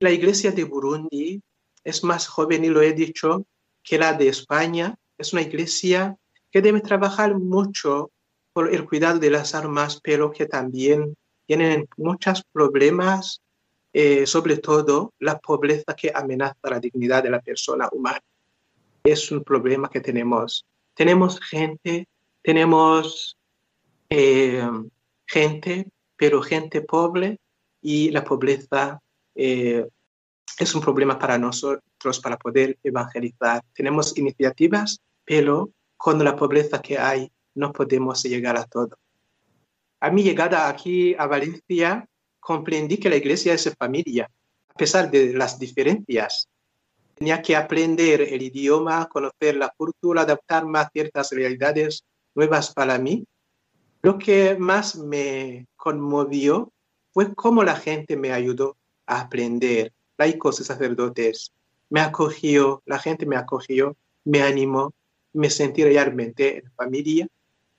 La 0.00 0.10
iglesia 0.10 0.50
de 0.50 0.64
Burundi 0.64 1.40
es 1.84 2.02
más 2.04 2.26
joven, 2.26 2.64
y 2.64 2.68
lo 2.68 2.82
he 2.82 2.92
dicho, 2.92 3.46
que 3.82 3.98
la 3.98 4.12
de 4.12 4.28
España. 4.28 4.96
Es 5.16 5.32
una 5.32 5.42
iglesia 5.42 6.16
que 6.50 6.62
debe 6.62 6.80
trabajar 6.80 7.38
mucho 7.38 8.10
por 8.52 8.74
el 8.74 8.86
cuidado 8.86 9.18
de 9.18 9.30
las 9.30 9.54
armas, 9.54 10.00
pero 10.02 10.30
que 10.32 10.46
también 10.46 11.14
tienen 11.46 11.86
muchos 11.96 12.42
problemas, 12.52 13.40
eh, 13.92 14.26
sobre 14.26 14.56
todo 14.56 15.12
la 15.18 15.38
pobreza 15.38 15.94
que 15.94 16.10
amenaza 16.14 16.70
la 16.70 16.80
dignidad 16.80 17.22
de 17.22 17.30
la 17.30 17.40
persona 17.40 17.88
humana 17.92 18.20
es 19.04 19.30
un 19.30 19.42
problema 19.42 19.88
que 19.88 20.00
tenemos. 20.00 20.66
Tenemos 20.94 21.40
gente, 21.40 22.06
tenemos 22.42 23.36
eh, 24.08 24.68
gente, 25.26 25.88
pero 26.16 26.42
gente 26.42 26.82
pobre 26.82 27.38
y 27.80 28.10
la 28.10 28.24
pobreza 28.24 29.00
eh, 29.42 29.88
es 30.58 30.74
un 30.74 30.82
problema 30.82 31.18
para 31.18 31.38
nosotros 31.38 32.20
para 32.20 32.36
poder 32.36 32.78
evangelizar. 32.82 33.62
Tenemos 33.72 34.16
iniciativas, 34.18 35.00
pero 35.24 35.70
con 35.96 36.22
la 36.22 36.36
pobreza 36.36 36.82
que 36.82 36.98
hay 36.98 37.32
no 37.54 37.72
podemos 37.72 38.22
llegar 38.22 38.58
a 38.58 38.64
todo. 38.64 38.98
A 40.00 40.10
mi 40.10 40.22
llegada 40.22 40.68
aquí 40.68 41.14
a 41.14 41.26
Valencia, 41.26 42.06
comprendí 42.38 42.98
que 42.98 43.08
la 43.08 43.16
iglesia 43.16 43.54
es 43.54 43.74
familia, 43.78 44.30
a 44.68 44.74
pesar 44.74 45.10
de 45.10 45.32
las 45.32 45.58
diferencias 45.58 46.46
tenía 47.14 47.42
que 47.42 47.54
aprender 47.54 48.22
el 48.22 48.40
idioma, 48.40 49.06
conocer 49.06 49.54
la 49.56 49.68
cultura, 49.76 50.22
adaptarme 50.22 50.78
a 50.78 50.88
ciertas 50.88 51.30
realidades 51.32 52.02
nuevas 52.34 52.72
para 52.72 52.98
mí. 52.98 53.26
Lo 54.00 54.16
que 54.16 54.56
más 54.58 54.96
me 54.96 55.66
conmovió 55.76 56.72
fue 57.12 57.34
cómo 57.34 57.62
la 57.62 57.76
gente 57.76 58.16
me 58.16 58.32
ayudó 58.32 58.78
aprender, 59.18 59.92
laicos 60.16 60.60
y 60.60 60.64
sacerdotes. 60.64 61.52
Me 61.88 62.00
acogió, 62.00 62.82
la 62.86 62.98
gente 62.98 63.26
me 63.26 63.36
acogió, 63.36 63.96
me 64.24 64.42
animó, 64.42 64.94
me 65.32 65.50
sentí 65.50 65.82
realmente 65.82 66.58
en 66.58 66.72
familia. 66.72 67.28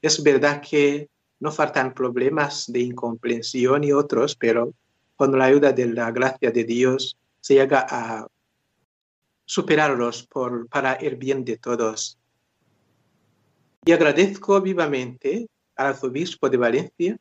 Es 0.02 0.22
verdad 0.22 0.62
que 0.62 1.10
no 1.40 1.52
faltan 1.52 1.94
problemas 1.94 2.72
de 2.72 2.82
incomprensión 2.82 3.84
y 3.84 3.94
otros, 3.94 4.36
pero 4.36 4.74
con 5.16 5.38
la 5.38 5.46
ayuda 5.46 5.72
de 5.72 5.88
la 5.88 6.12
gracia 6.12 6.52
de 6.52 6.64
Dios 6.64 7.18
se 7.40 7.56
llega 7.56 7.86
a 7.90 8.28
superarlos 9.46 10.24
por, 10.24 10.68
para 10.68 10.94
el 10.94 11.16
bien 11.16 11.46
de 11.46 11.58
todos. 11.58 12.18
Y 13.86 13.92
agradezco 13.92 14.62
vivamente 14.62 15.48
al 15.76 15.88
arzobispo 15.88 16.50
de 16.50 16.58
Valencia 16.58 17.18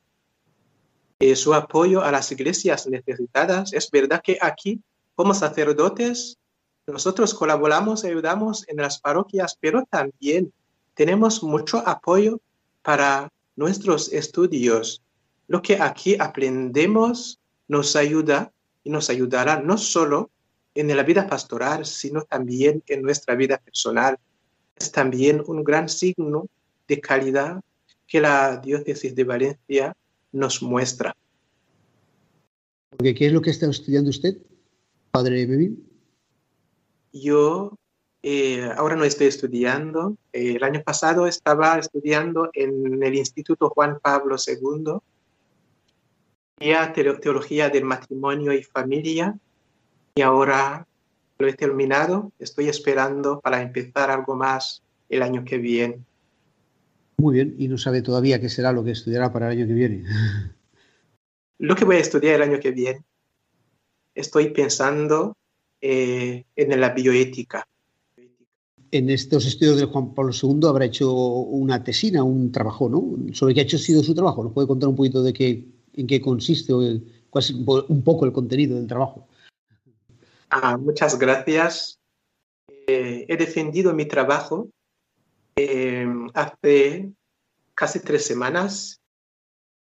eh, 1.20 1.36
su 1.36 1.52
apoyo 1.54 2.02
a 2.02 2.10
las 2.10 2.32
iglesias 2.32 2.86
necesitadas. 2.86 3.72
Es 3.74 3.90
verdad 3.90 4.22
que 4.24 4.38
aquí, 4.40 4.80
como 5.14 5.34
sacerdotes, 5.34 6.38
nosotros 6.86 7.34
colaboramos, 7.34 8.04
ayudamos 8.04 8.66
en 8.68 8.78
las 8.78 8.98
parroquias, 8.98 9.56
pero 9.60 9.84
también 9.90 10.52
tenemos 10.94 11.42
mucho 11.42 11.86
apoyo 11.86 12.40
para 12.82 13.28
nuestros 13.54 14.12
estudios. 14.12 15.02
Lo 15.46 15.60
que 15.60 15.80
aquí 15.80 16.16
aprendemos 16.18 17.38
nos 17.68 17.96
ayuda 17.96 18.50
y 18.82 18.90
nos 18.90 19.10
ayudará 19.10 19.60
no 19.60 19.76
solo 19.76 20.30
en 20.74 20.96
la 20.96 21.02
vida 21.02 21.26
pastoral, 21.26 21.84
sino 21.84 22.22
también 22.22 22.82
en 22.86 23.02
nuestra 23.02 23.34
vida 23.34 23.58
personal. 23.58 24.18
Es 24.74 24.90
también 24.90 25.42
un 25.46 25.62
gran 25.64 25.88
signo 25.88 26.46
de 26.88 26.98
calidad 26.98 27.60
que 28.06 28.20
la 28.20 28.56
diócesis 28.56 29.14
de 29.14 29.24
Valencia 29.24 29.94
nos 30.32 30.62
muestra. 30.62 31.14
Porque, 32.90 33.14
¿Qué 33.14 33.26
es 33.26 33.32
lo 33.32 33.40
que 33.40 33.50
está 33.50 33.66
estudiando 33.66 34.10
usted, 34.10 34.36
padre 35.10 35.46
Bebín? 35.46 35.86
Yo 37.12 37.74
eh, 38.22 38.70
ahora 38.76 38.96
no 38.96 39.04
estoy 39.04 39.28
estudiando. 39.28 40.16
Eh, 40.32 40.56
el 40.56 40.64
año 40.64 40.82
pasado 40.82 41.26
estaba 41.26 41.78
estudiando 41.78 42.50
en 42.52 43.02
el 43.02 43.14
Instituto 43.14 43.70
Juan 43.70 43.98
Pablo 44.00 44.36
II, 44.36 44.98
Teología 47.20 47.70
del 47.70 47.84
Matrimonio 47.84 48.52
y 48.52 48.62
Familia, 48.62 49.38
y 50.14 50.20
ahora 50.20 50.86
lo 51.38 51.48
he 51.48 51.54
terminado. 51.54 52.32
Estoy 52.38 52.68
esperando 52.68 53.40
para 53.40 53.62
empezar 53.62 54.10
algo 54.10 54.36
más 54.36 54.82
el 55.08 55.22
año 55.22 55.44
que 55.44 55.56
viene. 55.56 56.04
Muy 57.20 57.34
bien, 57.34 57.54
y 57.58 57.68
no 57.68 57.76
sabe 57.76 58.00
todavía 58.00 58.40
qué 58.40 58.48
será 58.48 58.72
lo 58.72 58.82
que 58.82 58.92
estudiará 58.92 59.30
para 59.30 59.52
el 59.52 59.58
año 59.58 59.66
que 59.66 59.74
viene. 59.74 60.04
Lo 61.58 61.76
que 61.76 61.84
voy 61.84 61.96
a 61.96 62.00
estudiar 62.00 62.36
el 62.36 62.42
año 62.48 62.58
que 62.58 62.70
viene, 62.70 63.04
estoy 64.14 64.48
pensando 64.48 65.36
eh, 65.78 66.46
en 66.56 66.80
la 66.80 66.88
bioética. 66.88 67.68
En 68.90 69.10
estos 69.10 69.44
estudios 69.44 69.78
de 69.78 69.84
Juan 69.84 70.14
Pablo 70.14 70.32
II 70.32 70.60
habrá 70.66 70.86
hecho 70.86 71.12
una 71.12 71.84
tesina, 71.84 72.22
un 72.22 72.50
trabajo, 72.50 72.88
¿no? 72.88 73.34
Sobre 73.34 73.52
qué 73.52 73.60
ha 73.60 73.64
hecho 73.64 73.76
sido 73.76 74.02
su 74.02 74.14
trabajo. 74.14 74.42
¿Nos 74.42 74.54
puede 74.54 74.68
contar 74.68 74.88
un 74.88 74.96
poquito 74.96 75.22
de 75.22 75.34
qué, 75.34 75.66
en 75.96 76.06
qué 76.06 76.18
consiste 76.22 76.72
o 76.72 76.80
cuál 77.28 77.44
es 77.44 77.50
un 77.50 78.02
poco 78.02 78.24
el 78.24 78.32
contenido 78.32 78.76
del 78.76 78.86
trabajo? 78.86 79.28
Ah, 80.48 80.78
muchas 80.78 81.18
gracias. 81.18 82.00
Eh, 82.86 83.26
he 83.28 83.36
defendido 83.36 83.92
mi 83.92 84.06
trabajo 84.06 84.70
eh, 85.56 86.06
hace 86.34 87.10
casi 87.74 88.00
tres 88.00 88.26
semanas. 88.26 89.00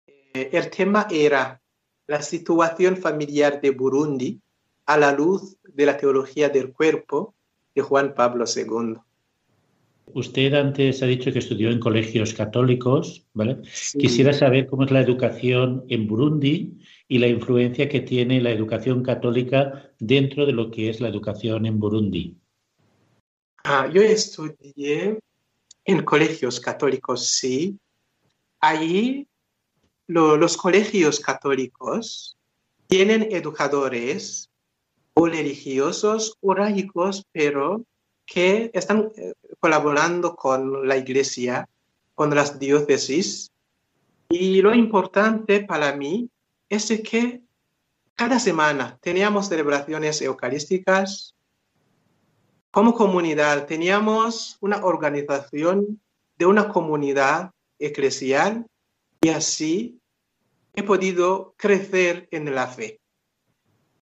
Eh, 0.07 0.49
el 0.53 0.69
tema 0.69 1.07
era 1.09 1.61
la 2.07 2.21
situación 2.21 2.97
familiar 2.97 3.61
de 3.61 3.71
Burundi 3.71 4.41
a 4.85 4.97
la 4.97 5.11
luz 5.11 5.57
de 5.63 5.85
la 5.85 5.97
teología 5.97 6.49
del 6.49 6.71
cuerpo 6.71 7.33
de 7.73 7.81
Juan 7.81 8.13
Pablo 8.13 8.45
II. 8.53 8.95
Usted 10.13 10.53
antes 10.53 11.01
ha 11.01 11.07
dicho 11.07 11.31
que 11.31 11.39
estudió 11.39 11.71
en 11.71 11.79
colegios 11.79 12.33
católicos, 12.33 13.25
¿vale? 13.33 13.57
Quisiera 13.97 14.33
saber 14.33 14.67
cómo 14.67 14.83
es 14.83 14.91
la 14.91 15.01
educación 15.01 15.83
en 15.89 16.07
Burundi 16.07 16.77
y 17.07 17.17
la 17.17 17.27
influencia 17.27 17.89
que 17.89 18.01
tiene 18.01 18.39
la 18.39 18.51
educación 18.51 19.01
católica 19.01 19.91
dentro 19.99 20.45
de 20.45 20.53
lo 20.53 20.69
que 20.69 20.89
es 20.89 21.01
la 21.01 21.09
educación 21.09 21.65
en 21.65 21.79
Burundi. 21.79 22.37
Ah, 23.63 23.89
yo 23.91 24.03
estudié 24.03 25.19
en 25.85 26.03
colegios 26.03 26.59
católicos, 26.59 27.29
sí. 27.29 27.77
Allí 28.59 29.27
los 30.07 30.57
colegios 30.57 31.19
católicos 31.19 32.37
tienen 32.87 33.27
educadores 33.31 34.49
o 35.13 35.27
religiosos 35.27 36.37
o 36.41 36.53
laicos, 36.53 37.25
pero 37.31 37.83
que 38.25 38.71
están 38.73 39.11
eh, 39.15 39.33
colaborando 39.59 40.35
con 40.35 40.87
la 40.87 40.97
iglesia, 40.97 41.69
con 42.15 42.33
las 42.33 42.59
diócesis. 42.59 43.51
Y 44.29 44.61
lo 44.61 44.73
importante 44.73 45.61
para 45.61 45.95
mí 45.95 46.29
es 46.69 46.87
que 47.03 47.41
cada 48.15 48.39
semana 48.39 48.97
teníamos 49.01 49.49
celebraciones 49.49 50.21
eucarísticas 50.21 51.34
como 52.75 52.93
comunidad 52.93 53.67
teníamos 53.67 54.57
una 54.59 54.83
organización 54.83 56.01
de 56.37 56.45
una 56.45 56.67
comunidad 56.67 57.51
eclesial 57.79 58.67
y 59.21 59.29
así 59.29 59.97
he 60.73 60.83
podido 60.83 61.53
crecer 61.55 62.27
en 62.31 62.53
la 62.53 62.67
fe. 62.67 62.99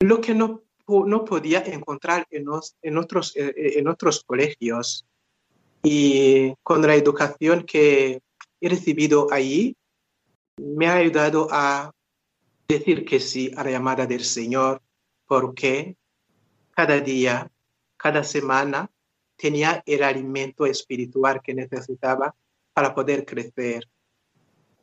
Lo 0.01 0.21
que 0.21 0.35
no, 0.35 0.65
no 0.87 1.25
podía 1.25 1.63
encontrar 1.65 2.27
en, 2.31 2.45
en, 2.83 2.99
otros, 2.99 3.35
eh, 3.37 3.55
en 3.57 3.89
otros 3.89 4.23
colegios 4.23 5.07
y 5.83 6.53
con 6.63 6.83
la 6.83 6.95
educación 6.95 7.63
que 7.63 8.21
he 8.61 8.69
recibido 8.69 9.33
allí, 9.33 9.79
me 10.59 10.89
ha 10.89 10.97
ayudado 10.97 11.49
a 11.51 11.91
decir 12.69 13.07
que 13.07 13.19
sí 13.19 13.51
a 13.57 13.65
la 13.65 13.71
llamada 13.71 14.05
del 14.05 14.25
Señor, 14.25 14.83
porque 15.27 15.97
cada 16.73 17.01
día, 17.01 17.51
cada 17.99 18.25
semana, 18.25 18.91
tenía 19.37 19.83
el 19.87 20.03
alimento 20.03 20.67
espiritual 20.67 21.41
que 21.43 21.55
necesitaba 21.55 22.35
para 22.73 22.95
poder 22.95 23.25
crecer. 23.25 23.85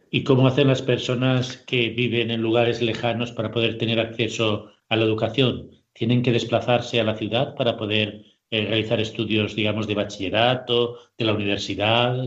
¿Y 0.09 0.23
cómo 0.23 0.47
hacen 0.47 0.67
las 0.67 0.81
personas 0.81 1.57
que 1.65 1.89
viven 1.89 2.31
en 2.31 2.41
lugares 2.41 2.81
lejanos 2.81 3.31
para 3.31 3.51
poder 3.51 3.77
tener 3.77 3.99
acceso 3.99 4.71
a 4.87 4.95
la 4.95 5.03
educación? 5.03 5.71
¿Tienen 5.93 6.21
que 6.21 6.31
desplazarse 6.31 6.99
a 6.99 7.03
la 7.03 7.17
ciudad 7.17 7.55
para 7.55 7.77
poder 7.77 8.23
eh, 8.51 8.65
realizar 8.65 8.99
estudios, 8.99 9.55
digamos, 9.55 9.87
de 9.87 9.95
bachillerato, 9.95 10.97
de 11.17 11.25
la 11.25 11.33
universidad? 11.33 12.17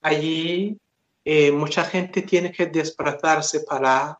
Allí 0.00 0.78
eh, 1.24 1.52
mucha 1.52 1.84
gente 1.84 2.22
tiene 2.22 2.50
que 2.50 2.66
desplazarse 2.66 3.60
para 3.60 4.18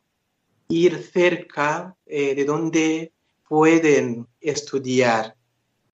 ir 0.69 0.97
cerca 0.97 1.95
eh, 2.05 2.35
de 2.35 2.45
donde 2.45 3.11
pueden 3.47 4.27
estudiar. 4.39 5.35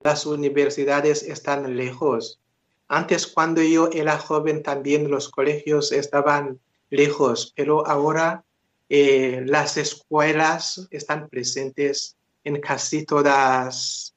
Las 0.02 0.24
universidades 0.24 1.22
están 1.22 1.76
lejos. 1.76 2.40
Antes, 2.88 3.26
cuando 3.26 3.62
yo 3.62 3.90
era 3.92 4.18
joven, 4.18 4.62
también 4.62 5.10
los 5.10 5.28
colegios 5.28 5.92
estaban 5.92 6.58
lejos, 6.88 7.52
pero 7.54 7.86
ahora 7.86 8.42
eh, 8.88 9.42
las 9.46 9.76
escuelas 9.76 10.88
están 10.90 11.28
presentes 11.28 12.16
en 12.44 12.60
casi 12.60 13.04
todas, 13.04 14.14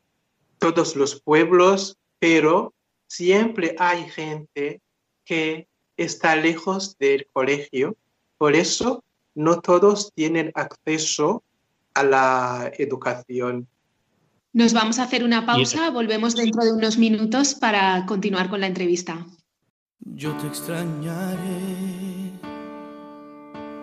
todos 0.58 0.96
los 0.96 1.22
pueblos, 1.22 1.98
pero 2.18 2.74
siempre 3.08 3.76
hay 3.78 4.10
gente 4.10 4.82
que 5.26 5.68
está 5.98 6.36
lejos 6.38 6.98
del 6.98 7.28
colegio. 7.34 7.98
Por 8.38 8.56
eso 8.56 9.04
no 9.36 9.60
todos 9.60 10.14
tienen 10.14 10.52
acceso 10.56 11.44
a 11.94 12.04
la 12.04 12.72
educación. 12.78 13.68
Nos 14.54 14.72
vamos 14.72 15.00
a 15.00 15.04
hacer 15.06 15.24
una 15.24 15.48
pausa, 15.48 15.90
volvemos 15.90 16.36
dentro 16.36 16.64
de 16.64 16.72
unos 16.72 17.00
minutos 17.00 17.56
para 17.56 18.06
continuar 18.06 18.52
con 18.52 18.62
la 18.62 18.68
entrevista. 18.68 19.26
Yo 20.00 20.32
te 20.38 20.46
extrañaré, 20.46 22.32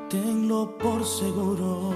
tenlo 0.09 0.79
por 0.79 1.05
seguro. 1.05 1.93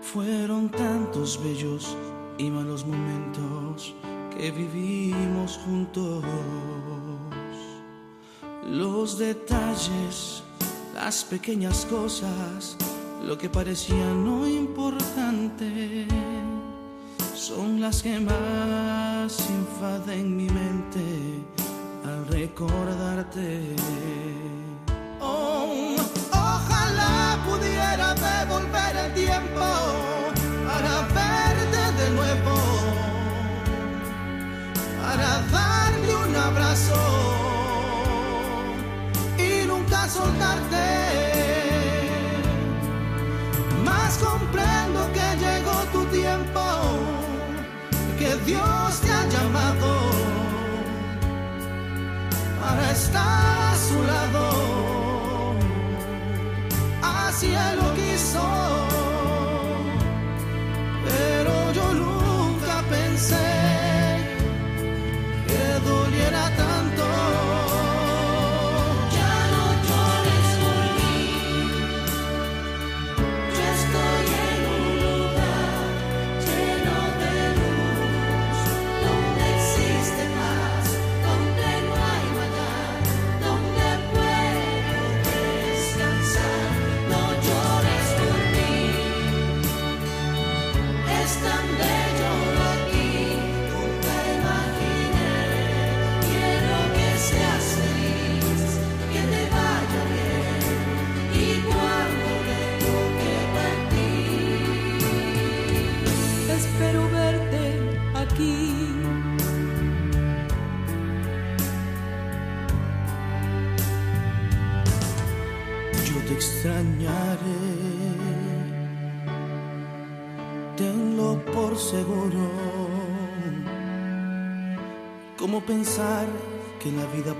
Fueron 0.00 0.70
tantos 0.70 1.38
bellos 1.44 1.94
y 2.38 2.48
malos 2.50 2.86
momentos 2.86 3.94
que 4.34 4.50
vivimos 4.50 5.58
juntos. 5.58 6.24
Los 8.66 9.18
detalles, 9.18 10.42
las 10.94 11.22
pequeñas 11.24 11.84
cosas, 11.84 12.78
lo 13.26 13.38
que 13.38 13.48
parecía 13.48 14.04
no 14.04 14.46
importante, 14.46 16.06
son 17.34 17.80
las 17.80 18.02
que 18.02 18.20
más 18.20 19.38
infaden 19.50 20.36
mi 20.36 20.46
mente 20.48 21.04
al 22.04 22.26
recordarte. 22.28 23.76
Oh, 25.20 25.96
ojalá 26.30 27.38
pudiera 27.48 28.14
devolver 28.14 28.96
el 29.06 29.14
tiempo 29.14 29.66
para 30.66 30.94
verte 31.16 32.02
de 32.02 32.10
nuevo, 32.10 32.56
para 35.00 35.40
darle 35.50 36.14
un 36.28 36.36
abrazo 36.36 37.33
te 49.54 49.60
ha 49.60 49.74
llamado 49.74 50.10
para 52.60 52.90
estar 52.90 53.63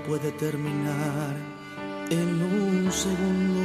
puede 0.07 0.31
terminar 0.33 1.35
en 2.09 2.41
un 2.41 2.91
segundo. 2.91 3.61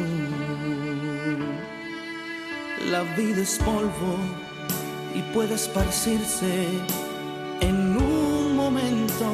La 2.91 3.03
vida 3.15 3.43
es 3.43 3.59
polvo 3.59 4.17
y 5.15 5.23
puede 5.35 5.55
esparcirse 5.55 6.67
en 7.61 7.97
un 7.97 8.57
momento. 8.57 9.27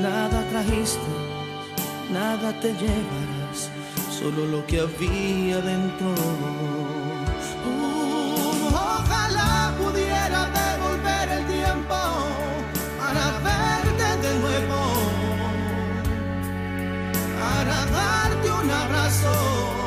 Nada 0.00 0.44
trajiste, 0.50 1.12
nada 2.12 2.58
te 2.60 2.72
llevarás, 2.72 3.70
solo 4.18 4.46
lo 4.46 4.66
que 4.66 4.80
había 4.80 5.60
dentro. 5.60 6.89
un 18.62 18.70
abrazo. 18.70 19.79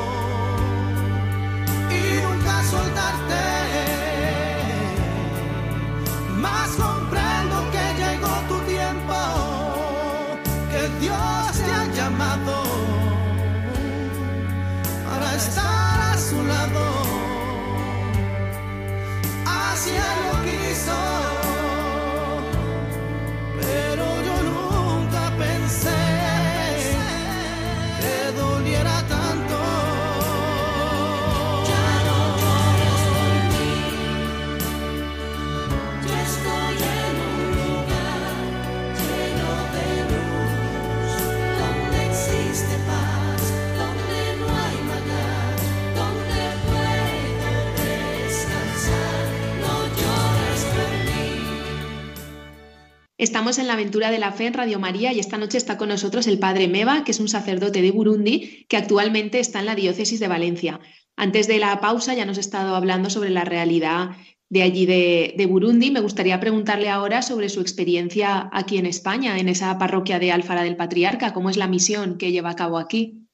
Estamos 53.44 53.58
en 53.58 53.66
la 53.66 53.74
aventura 53.74 54.10
de 54.10 54.18
la 54.18 54.32
fe 54.32 54.46
en 54.46 54.54
Radio 54.54 54.80
María 54.80 55.12
y 55.12 55.20
esta 55.20 55.36
noche 55.36 55.58
está 55.58 55.76
con 55.76 55.90
nosotros 55.90 56.26
el 56.28 56.38
padre 56.38 56.66
Meva, 56.66 57.04
que 57.04 57.10
es 57.10 57.20
un 57.20 57.28
sacerdote 57.28 57.82
de 57.82 57.90
Burundi 57.90 58.64
que 58.70 58.78
actualmente 58.78 59.38
está 59.38 59.60
en 59.60 59.66
la 59.66 59.74
diócesis 59.74 60.18
de 60.18 60.28
Valencia. 60.28 60.80
Antes 61.14 61.46
de 61.46 61.58
la 61.58 61.78
pausa 61.78 62.14
ya 62.14 62.24
nos 62.24 62.38
ha 62.38 62.40
estado 62.40 62.74
hablando 62.74 63.10
sobre 63.10 63.28
la 63.28 63.44
realidad 63.44 64.12
de 64.48 64.62
allí 64.62 64.86
de, 64.86 65.46
Burundi. 65.46 65.90
Me 65.90 66.00
gustaría 66.00 66.40
preguntarle 66.40 66.88
ahora 66.88 67.20
sobre 67.20 67.50
su 67.50 67.60
experiencia 67.60 68.48
aquí 68.50 68.78
en 68.78 68.86
España, 68.86 69.38
en 69.38 69.50
esa 69.50 69.76
parroquia 69.76 70.18
de 70.18 70.32
Alfara 70.32 70.62
del 70.62 70.78
Patriarca. 70.78 71.34
¿Cómo 71.34 71.50
es 71.50 71.58
la 71.58 71.68
misión 71.68 72.16
que 72.16 72.32
lleva 72.32 72.48
a 72.48 72.56
cabo 72.56 72.78
aquí? 72.78 73.28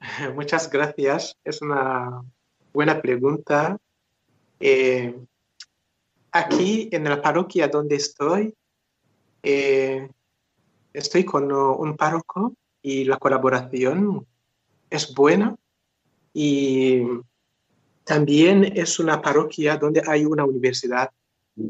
Muchas 0.34 0.70
gracias. 0.70 1.36
Es 1.44 1.60
una 1.60 2.22
buena 2.72 3.02
pregunta. 3.02 3.76
Eh, 4.60 5.14
aquí 6.32 6.88
en 6.90 7.04
la 7.04 7.20
parroquia 7.20 7.68
donde 7.68 7.96
estoy, 7.96 8.54
eh, 9.48 10.08
estoy 10.92 11.24
con 11.24 11.52
un 11.52 11.96
párroco 11.96 12.54
y 12.82 13.04
la 13.04 13.16
colaboración 13.16 14.26
es 14.90 15.14
buena 15.14 15.54
y 16.32 17.02
también 18.02 18.64
es 18.76 18.98
una 18.98 19.22
parroquia 19.22 19.76
donde 19.76 20.02
hay 20.04 20.24
una 20.24 20.44
universidad, 20.44 21.10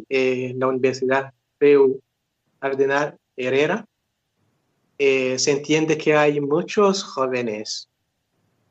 eh, 0.08 0.54
la 0.56 0.68
Universidad 0.68 1.34
Peu 1.58 2.00
Ardenal 2.60 3.18
Herrera. 3.36 3.84
Eh, 4.98 5.38
se 5.38 5.50
entiende 5.50 5.98
que 5.98 6.16
hay 6.16 6.40
muchos 6.40 7.02
jóvenes. 7.02 7.90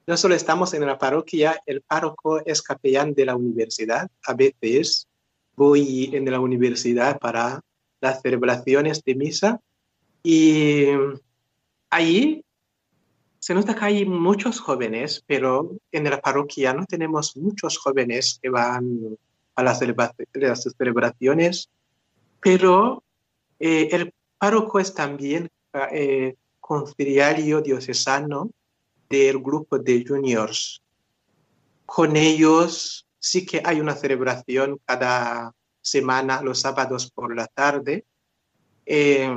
No 0.08 0.18
solo 0.18 0.34
estamos 0.34 0.74
en 0.74 0.84
la 0.84 0.98
parroquia, 0.98 1.62
el 1.68 1.82
párroco 1.82 2.44
es 2.44 2.60
capellán 2.64 3.14
de 3.14 3.26
la 3.26 3.36
universidad. 3.36 4.10
A 4.26 4.34
veces 4.34 5.08
voy 5.56 6.10
en 6.12 6.26
la 6.32 6.40
universidad 6.40 7.20
para 7.20 7.62
las 8.06 8.22
celebraciones 8.22 9.04
de 9.04 9.16
misa 9.16 9.60
y 10.24 10.88
ahí 11.90 12.44
se 13.40 13.54
nota 13.54 13.76
que 13.76 13.86
hay 13.86 14.06
muchos 14.06 14.60
jóvenes, 14.60 15.24
pero 15.28 15.78
en 15.92 16.04
la 16.06 16.22
parroquia 16.22 16.74
no 16.74 16.86
tenemos 16.86 17.36
muchos 17.38 17.78
jóvenes 17.78 18.40
que 18.42 18.50
van 18.50 19.18
a 19.56 19.64
las, 19.64 19.80
celebraciones, 19.80 21.70
pero 22.42 23.04
eh, 23.60 23.90
el 23.92 24.14
párroco 24.38 24.80
es 24.80 24.94
también 24.94 25.50
eh, 25.92 26.36
conciliario 26.60 27.62
diocesano 27.62 28.50
del 29.10 29.40
grupo 29.40 29.78
de 29.80 30.04
juniors. 30.08 30.82
Con 31.86 32.16
ellos 32.16 33.06
sí 33.20 33.46
que 33.46 33.62
hay 33.64 33.80
una 33.80 33.96
celebración 33.96 34.80
cada 34.86 35.54
semana, 35.86 36.42
los 36.42 36.62
sábados 36.62 37.12
por 37.12 37.36
la 37.36 37.48
tarde. 37.48 38.06
Eh, 38.86 39.34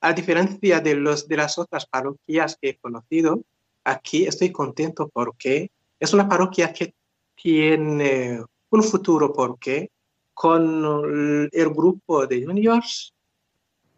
a 0.00 0.12
diferencia 0.12 0.80
de, 0.80 0.94
los, 0.94 1.28
de 1.28 1.36
las 1.36 1.58
otras 1.58 1.86
parroquias 1.86 2.58
que 2.60 2.70
he 2.70 2.76
conocido, 2.78 3.42
aquí 3.84 4.24
estoy 4.26 4.50
contento 4.50 5.08
porque 5.12 5.70
es 6.00 6.12
una 6.12 6.28
parroquia 6.28 6.72
que 6.72 6.94
tiene 7.34 8.42
un 8.70 8.82
futuro 8.82 9.32
porque 9.32 9.90
con 10.34 11.48
el 11.52 11.68
grupo 11.70 12.26
de 12.26 12.44
juniors, 12.44 13.12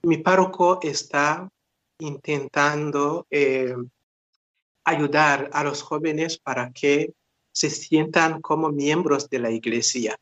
mi 0.03 0.19
párroco 0.19 0.81
está 0.83 1.49
intentando 1.99 3.27
eh, 3.31 3.75
ayudar 4.85 5.49
a 5.53 5.65
los 5.65 5.81
jóvenes 5.81 6.39
para 6.39 6.71
que 6.73 7.15
se 7.53 7.71
sientan 7.71 8.43
como 8.43 8.69
miembros 8.71 9.31
de 9.31 9.39
la 9.39 9.51
iglesia. 9.51 10.19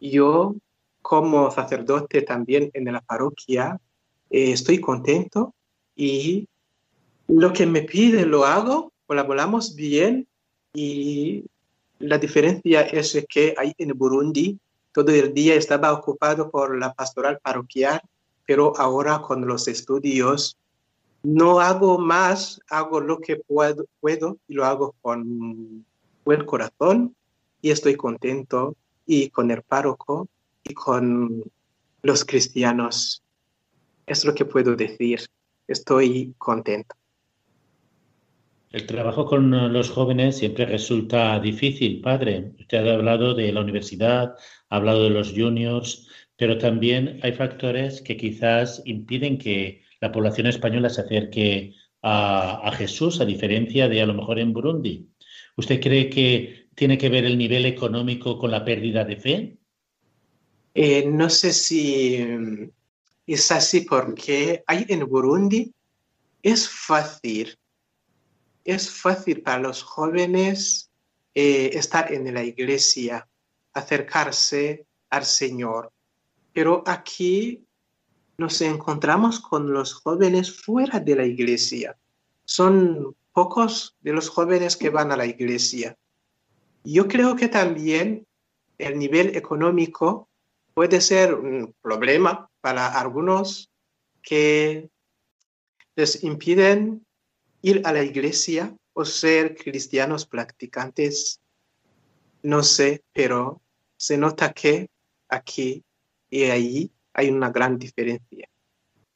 Yo, 0.00 0.54
como 1.02 1.50
sacerdote 1.50 2.22
también 2.22 2.70
en 2.72 2.92
la 2.92 3.00
parroquia, 3.00 3.78
eh, 4.30 4.52
estoy 4.52 4.80
contento 4.80 5.54
y 5.94 6.48
lo 7.28 7.52
que 7.52 7.66
me 7.66 7.82
pide 7.82 8.24
lo 8.24 8.46
hago, 8.46 8.92
colaboramos 9.06 9.74
bien 9.74 10.26
y 10.72 11.44
la 11.98 12.18
diferencia 12.18 12.82
es 12.82 13.24
que 13.28 13.54
hay 13.58 13.74
en 13.78 13.96
Burundi 13.96 14.58
todo 14.92 15.10
el 15.10 15.32
día 15.32 15.54
estaba 15.54 15.92
ocupado 15.92 16.50
por 16.50 16.78
la 16.78 16.92
pastoral 16.92 17.38
parroquial, 17.42 18.00
pero 18.46 18.76
ahora 18.76 19.22
con 19.22 19.46
los 19.46 19.66
estudios 19.66 20.58
no 21.22 21.60
hago 21.60 21.98
más, 21.98 22.60
hago 22.68 23.00
lo 23.00 23.18
que 23.18 23.36
puedo, 23.36 23.86
puedo 24.00 24.36
y 24.48 24.54
lo 24.54 24.66
hago 24.66 24.94
con 25.00 25.86
buen 26.24 26.44
corazón 26.44 27.16
y 27.62 27.70
estoy 27.70 27.96
contento 27.96 28.76
y 29.06 29.30
con 29.30 29.50
el 29.50 29.62
párroco 29.62 30.28
y 30.64 30.74
con 30.74 31.42
los 32.02 32.24
cristianos 32.24 33.22
es 34.06 34.24
lo 34.24 34.34
que 34.34 34.44
puedo 34.44 34.76
decir. 34.76 35.20
Estoy 35.68 36.34
contento. 36.38 36.96
El 38.70 38.86
trabajo 38.86 39.26
con 39.26 39.72
los 39.72 39.90
jóvenes 39.90 40.38
siempre 40.38 40.64
resulta 40.64 41.38
difícil, 41.38 42.00
padre. 42.00 42.52
Usted 42.58 42.86
ha 42.86 42.94
hablado 42.94 43.34
de 43.34 43.52
la 43.52 43.60
universidad, 43.60 44.34
ha 44.70 44.76
hablado 44.76 45.04
de 45.04 45.10
los 45.10 45.32
juniors, 45.32 46.08
pero 46.36 46.56
también 46.56 47.20
hay 47.22 47.32
factores 47.32 48.00
que 48.00 48.16
quizás 48.16 48.82
impiden 48.86 49.36
que 49.36 49.82
la 50.00 50.10
población 50.10 50.46
española 50.46 50.88
se 50.88 51.02
acerque 51.02 51.74
a, 52.02 52.72
Jesús, 52.76 53.20
a 53.20 53.24
diferencia 53.24 53.88
de 53.88 54.00
a 54.00 54.06
lo 54.06 54.14
mejor 54.14 54.38
en 54.38 54.52
Burundi. 54.52 55.08
¿Usted 55.56 55.80
cree 55.80 56.08
que 56.08 56.68
tiene 56.74 56.98
que 56.98 57.08
ver 57.08 57.24
el 57.24 57.38
nivel 57.38 57.66
económico 57.66 58.38
con 58.38 58.50
la 58.50 58.64
pérdida 58.64 59.04
de 59.04 59.16
fe? 59.16 59.58
Eh, 60.74 61.06
no 61.06 61.28
sé 61.28 61.52
si 61.52 62.70
es 63.26 63.52
así 63.52 63.82
porque 63.82 64.64
hay 64.66 64.86
en 64.88 65.06
Burundi 65.06 65.72
es 66.42 66.68
fácil, 66.68 67.56
es 68.64 68.90
fácil 68.90 69.42
para 69.42 69.60
los 69.60 69.82
jóvenes 69.82 70.90
eh, 71.34 71.70
estar 71.74 72.12
en 72.12 72.34
la 72.34 72.42
iglesia, 72.42 73.28
acercarse 73.72 74.86
al 75.10 75.24
Señor. 75.24 75.92
Pero 76.52 76.82
aquí 76.86 77.64
nos 78.38 78.60
encontramos 78.60 79.40
con 79.40 79.72
los 79.72 79.94
jóvenes 79.94 80.52
fuera 80.52 80.98
de 80.98 81.16
la 81.16 81.24
iglesia. 81.24 81.96
Son 82.44 83.14
pocos 83.32 83.96
de 84.00 84.12
los 84.12 84.28
jóvenes 84.28 84.76
que 84.76 84.90
van 84.90 85.12
a 85.12 85.16
la 85.16 85.26
iglesia. 85.26 85.96
Yo 86.82 87.06
creo 87.06 87.36
que 87.36 87.48
también 87.48 88.26
el 88.78 88.98
nivel 88.98 89.36
económico 89.36 90.28
puede 90.74 91.00
ser 91.00 91.34
un 91.34 91.74
problema 91.82 92.48
para 92.60 92.98
algunos 93.00 93.70
que 94.22 94.88
les 95.96 96.22
impiden 96.24 97.04
ir 97.62 97.82
a 97.84 97.92
la 97.92 98.02
iglesia 98.02 98.74
o 98.92 99.04
ser 99.04 99.56
cristianos 99.56 100.26
practicantes. 100.26 101.40
No 102.42 102.62
sé, 102.62 103.02
pero 103.12 103.60
se 103.96 104.16
nota 104.16 104.52
que 104.52 104.88
aquí 105.28 105.82
y 106.30 106.44
allí 106.44 106.90
hay 107.12 107.28
una 107.28 107.50
gran 107.50 107.78
diferencia. 107.78 108.48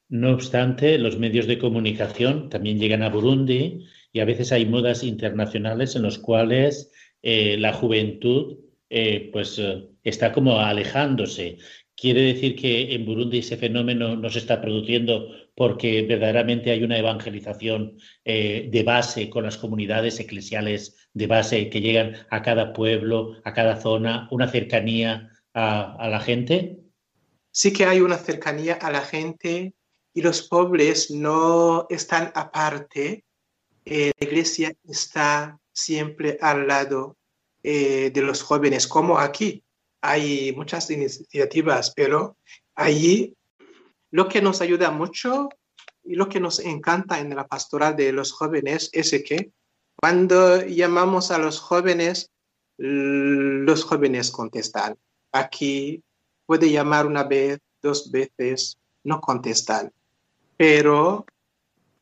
No 0.09 0.33
obstante, 0.33 0.97
los 0.97 1.19
medios 1.19 1.47
de 1.47 1.59
comunicación 1.59 2.49
también 2.49 2.79
llegan 2.79 3.03
a 3.03 3.09
Burundi 3.09 3.85
y 4.13 4.19
a 4.21 4.25
veces 4.25 4.51
hay 4.51 4.65
modas 4.65 5.03
internacionales 5.03 5.95
en 5.95 6.03
los 6.03 6.17
cuales 6.17 6.91
eh, 7.21 7.57
la 7.57 7.73
juventud 7.73 8.57
eh, 8.89 9.29
pues, 9.31 9.59
eh, 9.59 9.87
está 10.03 10.31
como 10.31 10.59
alejándose 10.59 11.57
¿Quiere 11.99 12.21
decir 12.21 12.55
que 12.55 12.93
en 12.93 13.05
Burundi 13.07 13.39
ese 13.39 13.57
fenómeno 13.57 14.15
no 14.15 14.29
se 14.29 14.37
está 14.37 14.61
produciendo 14.61 15.29
porque 15.55 16.03
verdaderamente 16.03 16.69
hay 16.69 16.83
una 16.83 16.99
evangelización 16.99 17.97
eh, 18.23 18.69
de 18.71 18.83
base 18.83 19.31
con 19.31 19.45
las 19.45 19.57
comunidades 19.57 20.19
eclesiales 20.19 21.09
de 21.13 21.25
base 21.25 21.71
que 21.71 21.81
llegan 21.81 22.15
a 22.29 22.43
cada 22.43 22.71
pueblo, 22.71 23.41
a 23.43 23.51
cada 23.55 23.81
zona, 23.81 24.27
una 24.29 24.47
cercanía 24.47 25.31
a, 25.55 26.07
la 26.07 26.19
gente? 26.19 26.77
Sí 27.49 27.73
que 27.73 27.85
hay 27.85 27.99
una 28.01 28.17
cercanía 28.17 28.75
a 28.75 28.91
la 28.91 29.01
gente 29.01 29.73
y 30.13 30.21
los 30.21 30.43
pobres 30.43 31.09
no 31.09 31.87
están 31.89 32.31
aparte. 32.35 33.25
Eh, 33.85 34.11
la 34.19 34.27
iglesia 34.27 34.71
está 34.87 35.59
siempre 35.73 36.37
al 36.41 36.67
lado 36.67 37.16
eh, 37.69 38.11
de 38.11 38.21
los 38.21 38.43
jóvenes, 38.43 38.87
como 38.87 39.19
aquí 39.19 39.61
hay 40.01 40.53
muchas 40.55 40.89
iniciativas, 40.89 41.91
pero 41.93 42.37
allí 42.75 43.35
lo 44.09 44.29
que 44.29 44.41
nos 44.41 44.61
ayuda 44.61 44.89
mucho 44.89 45.49
y 46.01 46.15
lo 46.15 46.29
que 46.29 46.39
nos 46.39 46.59
encanta 46.59 47.19
en 47.19 47.35
la 47.35 47.45
pastoral 47.45 47.97
de 47.97 48.13
los 48.13 48.31
jóvenes 48.31 48.89
es 48.93 49.11
que 49.27 49.51
cuando 49.97 50.65
llamamos 50.65 51.29
a 51.29 51.39
los 51.39 51.59
jóvenes, 51.59 52.31
los 52.77 53.83
jóvenes 53.83 54.31
contestan. 54.31 54.95
Aquí 55.33 56.01
puede 56.45 56.71
llamar 56.71 57.05
una 57.05 57.25
vez, 57.25 57.59
dos 57.81 58.09
veces, 58.09 58.77
no 59.03 59.19
contestan. 59.19 59.91
Pero 60.55 61.25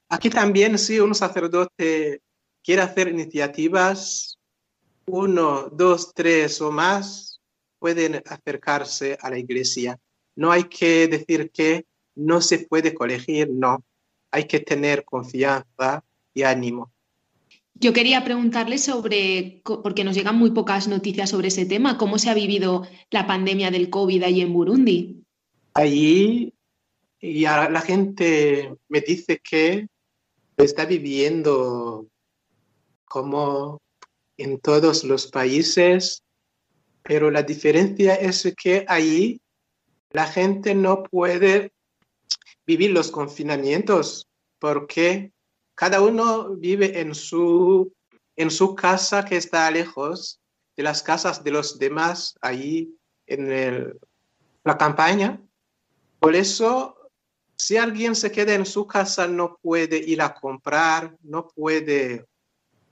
aquí 0.10 0.30
también 0.30 0.78
si 0.78 1.00
un 1.00 1.16
sacerdote 1.16 2.22
quiere 2.64 2.84
hacer 2.84 3.08
iniciativas, 3.08 4.35
uno, 5.08 5.70
dos, 5.70 6.14
tres 6.14 6.62
o 6.62 6.72
más, 6.72 7.42
pueden 7.80 8.22
acercarse 8.26 9.18
a 9.22 9.30
la 9.30 9.38
iglesia. 9.38 10.00
No 10.36 10.52
hay 10.52 10.66
que 10.66 11.08
decir 11.08 11.52
que 11.52 11.86
no 12.16 12.42
se 12.42 12.60
puede 12.60 12.94
corregir, 12.94 13.50
no. 13.52 13.84
Hay 14.32 14.46
que 14.46 14.60
tener 14.60 15.06
confianza 15.06 16.04
y 16.34 16.44
ánimo. 16.44 16.92
Yo 17.76 17.92
quería 17.92 18.24
preguntarle 18.24 18.78
sobre, 18.78 19.62
porque 19.64 20.06
nos 20.06 20.16
llegan 20.16 20.38
muy 20.38 20.52
pocas 20.52 20.88
noticias 20.88 21.30
sobre 21.30 21.50
ese 21.50 21.66
tema, 21.66 21.98
cómo 21.98 22.18
se 22.18 22.30
ha 22.30 22.34
vivido 22.34 22.88
la 23.12 23.28
pandemia 23.28 23.70
del 23.70 23.90
COVID 23.90 24.24
ahí 24.24 24.42
en 24.42 24.54
Burundi. 24.54 25.24
Allí 25.74 26.54
ya 27.22 27.70
la 27.70 27.82
gente 27.82 28.76
me 28.88 29.02
dice 29.02 29.42
que 29.44 29.88
está 30.58 30.86
viviendo 30.86 32.08
como 33.06 33.82
en 34.38 34.60
todos 34.60 35.04
los 35.04 35.28
países, 35.28 36.24
pero 37.04 37.32
la 37.32 37.44
diferencia 37.44 38.16
es 38.16 38.54
que 38.62 38.86
allí 38.88 39.42
la 40.12 40.26
gente 40.26 40.74
no 40.74 41.04
puede 41.04 41.72
vivir 42.66 42.92
los 42.92 43.12
confinamientos 43.12 44.28
porque 44.60 45.32
cada 45.76 46.02
uno 46.02 46.56
vive 46.56 47.00
en 47.00 47.14
su, 47.14 47.94
en 48.36 48.50
su 48.50 48.76
casa 48.76 49.26
que 49.26 49.38
está 49.38 49.70
lejos 49.70 50.40
de 50.76 50.84
las 50.84 51.04
casas 51.04 51.44
de 51.44 51.52
los 51.52 51.78
demás 51.78 52.36
ahí 52.42 52.90
en 53.28 53.98
la 54.64 54.78
campaña. 54.78 55.42
Por 56.20 56.36
eso, 56.36 56.98
si 57.56 57.78
alguien 57.78 58.16
se 58.16 58.32
queda 58.32 58.54
en 58.54 58.66
su 58.66 58.88
casa, 58.88 59.28
no 59.28 59.58
puede 59.62 59.98
ir 59.98 60.22
a 60.22 60.34
comprar, 60.34 61.16
no 61.22 61.48
puede 61.48 62.26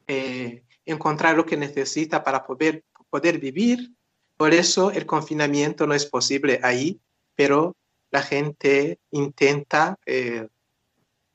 eh, 0.08 0.64
encontrar 0.86 1.36
lo 1.36 1.46
que 1.46 1.58
necesita 1.58 2.24
para 2.24 2.46
poder, 2.46 2.84
poder 3.10 3.40
vivir. 3.40 3.92
Por 4.38 4.54
eso 4.54 4.92
el 4.92 5.06
confinamiento 5.06 5.88
no 5.88 5.94
es 5.94 6.06
posible 6.06 6.60
ahí, 6.64 7.00
pero 7.36 7.76
la 8.12 8.22
gente 8.22 9.00
intenta 9.12 9.98
eh, 10.06 10.48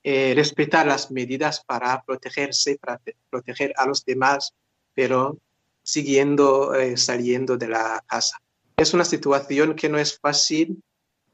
eh, 0.05 0.33
respetar 0.37 0.87
las 0.87 1.11
medidas 1.11 1.65
para 1.65 2.03
protegerse, 2.03 2.79
para 2.79 3.01
proteger 3.31 3.73
a 3.77 3.87
los 3.87 4.05
demás, 4.05 4.55
pero 4.95 5.39
siguiendo 5.83 6.75
eh, 6.75 6.97
saliendo 6.97 7.57
de 7.57 7.69
la 7.69 8.05
casa. 8.07 8.39
Es 8.77 8.95
una 8.95 9.05
situación 9.05 9.75
que 9.75 9.89
no 9.89 9.99
es 9.99 10.19
fácil. 10.21 10.83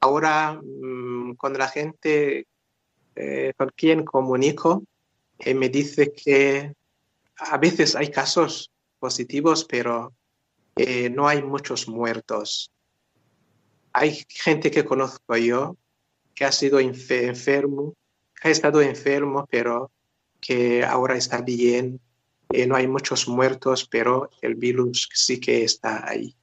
Ahora, 0.01 0.61
mm, 0.63 1.35
cuando 1.37 1.59
la 1.59 1.69
gente 1.69 2.47
con 3.57 3.71
quien 3.77 4.05
comunico, 4.05 4.83
me 5.55 5.69
dice 5.69 6.13
que 6.13 6.75
a 7.37 7.59
veces 7.59 7.97
hay 7.97 8.11
casos 8.11 8.71
positivos, 8.99 9.65
pero 9.65 10.13
no 11.13 11.29
hay 11.29 11.43
muchos 11.43 11.89
muertos. 11.89 12.71
Hay 13.93 14.25
gente 14.29 14.71
que 14.71 14.85
conozco 14.85 15.37
yo 15.37 15.77
que 16.35 16.45
ha 16.45 16.53
sido 16.53 16.81
enfermo 16.81 17.95
ha 18.45 18.51
estado 18.51 18.83
enfermo, 18.83 19.49
pero 19.51 19.91
que 20.41 20.85
ahora 20.85 21.17
está 21.17 21.41
bien. 21.41 22.01
Eh, 22.53 22.67
no 22.67 22.77
hay 22.77 22.87
muchos 22.87 23.27
muertos, 23.27 23.89
pero 23.91 24.31
el 24.43 24.55
virus 24.55 25.09
sí 25.15 25.41
que 25.41 25.65
está 25.65 26.09
ahí. 26.09 26.35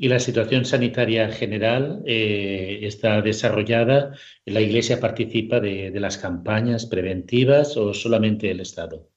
¿Y 0.00 0.06
la 0.06 0.20
situación 0.20 0.64
sanitaria 0.64 1.28
general 1.32 2.04
eh, 2.06 2.78
está 2.82 3.20
desarrollada? 3.20 4.16
¿La 4.44 4.60
Iglesia 4.60 5.00
participa 5.00 5.58
de, 5.58 5.90
las 5.98 6.16
campañas 6.16 6.86
preventivas 6.86 7.76
o 7.76 7.92
solamente 7.92 8.48
el 8.48 8.60
Estado? 8.60 9.08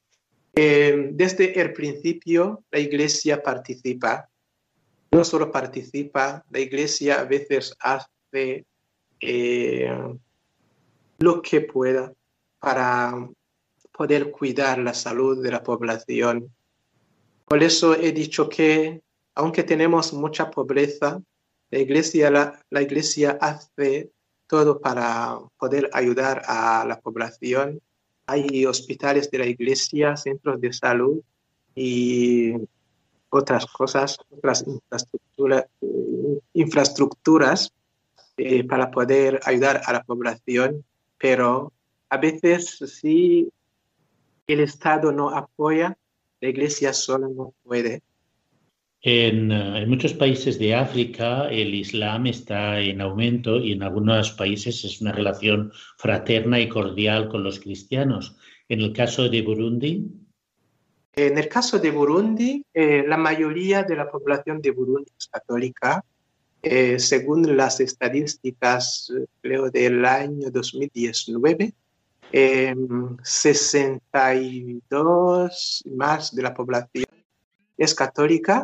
Eh, 0.55 1.09
desde 1.13 1.59
el 1.59 1.73
principio, 1.73 2.63
la 2.71 2.79
Iglesia 2.79 3.41
participa. 3.41 4.29
No 5.11 5.23
solo 5.23 5.51
participa, 5.51 6.43
la 6.49 6.59
Iglesia 6.59 7.21
a 7.21 7.25
veces 7.25 7.75
hace 7.79 8.65
lo 11.19 11.41
que 11.41 11.61
pueda 11.61 12.11
para 12.59 13.13
poder 13.91 14.31
cuidar 14.31 14.79
la 14.79 14.93
salud 14.93 15.43
de 15.43 15.51
la 15.51 15.61
población. 15.61 16.51
Por 17.45 17.61
eso 17.61 17.93
he 17.95 18.11
dicho 18.11 18.49
que 18.49 19.01
aunque 19.35 19.63
tenemos 19.63 20.13
mucha 20.13 20.49
pobreza, 20.49 21.21
la 21.69 21.79
iglesia, 21.79 22.29
la, 22.29 22.81
iglesia 22.81 23.37
hace 23.39 24.11
todo 24.47 24.81
para 24.81 25.39
poder 25.57 25.89
ayudar 25.93 26.43
a 26.45 26.85
la 26.85 26.99
población. 26.99 27.81
Hay 28.31 28.65
hospitales 28.65 29.29
de 29.29 29.37
la 29.39 29.45
iglesia, 29.45 30.15
centros 30.15 30.59
de 30.61 30.71
salud 30.71 31.21
y 31.75 32.53
otras 33.29 33.65
cosas, 33.65 34.17
otras 34.29 34.65
infraestructuras 36.53 37.71
eh, 38.37 38.63
para 38.63 38.89
poder 38.91 39.39
ayudar 39.43 39.81
a 39.85 39.93
la 39.93 40.03
población 40.03 40.83
pero 41.21 41.71
a 42.09 42.17
veces 42.17 42.79
si 42.99 43.51
el 44.47 44.59
Estado 44.59 45.11
no 45.11 45.29
apoya, 45.29 45.95
la 46.41 46.49
Iglesia 46.49 46.93
sola 46.93 47.27
no 47.29 47.53
puede. 47.63 48.01
En, 49.03 49.51
eh, 49.51 49.81
en, 49.81 49.89
muchos 49.89 50.13
países 50.13 50.59
de 50.59 50.75
África 50.75 51.49
el 51.49 51.73
Islam 51.73 52.27
está 52.27 52.79
en 52.79 53.01
aumento 53.01 53.57
y 53.57 53.71
en 53.71 53.81
algunos 53.81 54.31
países 54.31 54.85
es 54.85 55.01
una 55.01 55.11
relación 55.11 55.71
fraterna 55.97 56.59
y 56.59 56.69
cordial 56.69 57.27
con 57.27 57.43
los 57.43 57.59
cristianos. 57.59 58.37
En 58.69 58.81
el 58.81 58.93
caso 58.93 59.27
de 59.27 59.41
Burundi. 59.41 60.05
En 61.15 61.37
el 61.37 61.49
caso 61.49 61.79
de 61.79 61.91
Burundi, 61.91 62.63
eh, 62.73 63.03
la 63.07 63.17
mayoría 63.17 63.83
de 63.83 63.95
la 63.95 64.09
población 64.09 64.61
de 64.61 64.71
Burundi 64.71 65.11
es 65.17 65.27
católica 65.27 66.03
eh, 66.63 66.99
según 66.99 67.57
las 67.57 67.79
estadísticas, 67.79 69.11
creo, 69.41 69.71
del 69.71 70.05
año 70.05 70.51
2019, 70.51 71.73
62 73.23 75.83
más 75.97 76.35
de 76.35 76.43
la 76.43 76.53
población 76.53 77.05
es 77.77 77.95
católica, 77.95 78.63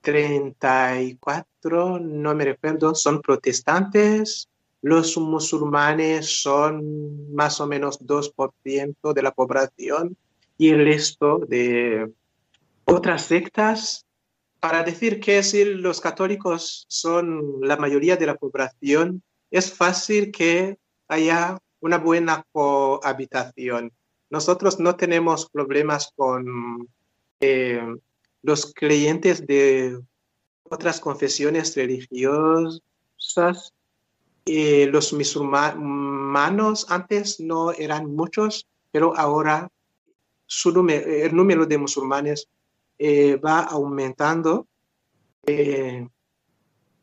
34, 0.00 1.98
no 1.98 2.34
me 2.34 2.44
recuerdo, 2.44 2.94
son 2.94 3.20
protestantes, 3.20 4.48
los 4.82 5.16
musulmanes 5.18 6.42
son 6.42 7.34
más 7.34 7.60
o 7.60 7.66
menos 7.66 8.00
2% 8.00 9.12
de 9.12 9.22
la 9.22 9.32
población 9.32 10.16
y 10.56 10.70
el 10.70 10.84
resto 10.84 11.38
de 11.38 12.10
otras 12.84 13.22
sectas. 13.22 14.06
Para 14.58 14.82
decir 14.82 15.20
que 15.20 15.42
si 15.42 15.64
los 15.64 16.00
católicos 16.00 16.84
son 16.88 17.60
la 17.62 17.76
mayoría 17.76 18.16
de 18.16 18.26
la 18.26 18.36
población, 18.36 19.22
es 19.50 19.72
fácil 19.72 20.30
que 20.30 20.78
haya 21.08 21.58
una 21.80 21.98
buena 21.98 22.44
cohabitación. 22.52 23.92
Nosotros 24.28 24.78
no 24.78 24.96
tenemos 24.96 25.48
problemas 25.50 26.12
con 26.14 26.88
eh, 27.40 27.82
los 28.42 28.72
creyentes 28.74 29.46
de 29.46 30.00
otras 30.64 31.00
confesiones 31.00 31.74
religiosas. 31.76 33.74
Eh, 34.46 34.86
los 34.86 35.12
musulmanos 35.12 36.86
antes 36.88 37.40
no 37.40 37.72
eran 37.72 38.14
muchos, 38.14 38.66
pero 38.90 39.16
ahora 39.16 39.70
su 40.46 40.70
el 40.88 41.36
número 41.36 41.66
de 41.66 41.78
musulmanes 41.78 42.48
eh, 42.98 43.36
va 43.36 43.60
aumentando, 43.60 44.66
eh, 45.46 46.08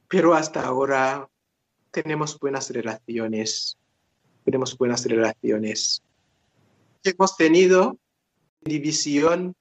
pero 0.07 0.33
hasta 0.33 0.65
ahora 0.65 1.29
tenemos 1.91 2.37
buenas 2.39 2.69
relaciones, 2.69 3.77
tenemos 4.43 4.77
buenas 4.77 5.05
relaciones. 5.05 6.03
Hemos 7.03 7.37
tenido 7.37 7.97
división, 8.61 9.55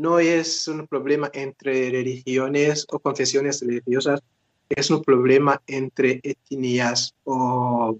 no 0.00 0.18
es 0.18 0.66
un 0.68 0.86
problema 0.86 1.30
entre 1.32 1.90
religiones 1.90 2.86
o 2.90 2.98
confesiones 2.98 3.60
religiosas, 3.60 4.20
es 4.68 4.90
un 4.90 5.02
problema 5.02 5.60
entre 5.66 6.20
etnias 6.22 7.14
o 7.24 7.98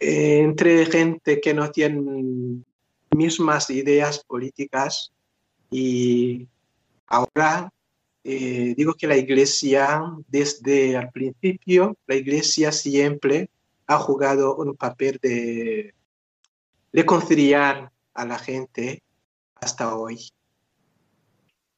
eh, 0.00 0.40
entre 0.40 0.86
gente 0.86 1.40
que 1.40 1.54
no 1.54 1.70
tiene 1.70 2.62
mismas 3.10 3.70
ideas 3.70 4.22
políticas 4.24 5.12
y 5.70 6.48
Ahora, 7.12 7.70
eh, 8.24 8.72
digo 8.74 8.94
que 8.94 9.06
la 9.06 9.18
iglesia, 9.18 10.02
desde 10.28 10.94
el 10.94 11.10
principio, 11.10 11.94
la 12.06 12.14
iglesia 12.14 12.72
siempre 12.72 13.50
ha 13.86 13.98
jugado 13.98 14.56
un 14.56 14.74
papel 14.76 15.18
de 15.20 15.92
reconciliar 16.90 17.92
a 18.14 18.24
la 18.24 18.38
gente 18.38 19.02
hasta 19.56 19.94
hoy. 19.94 20.20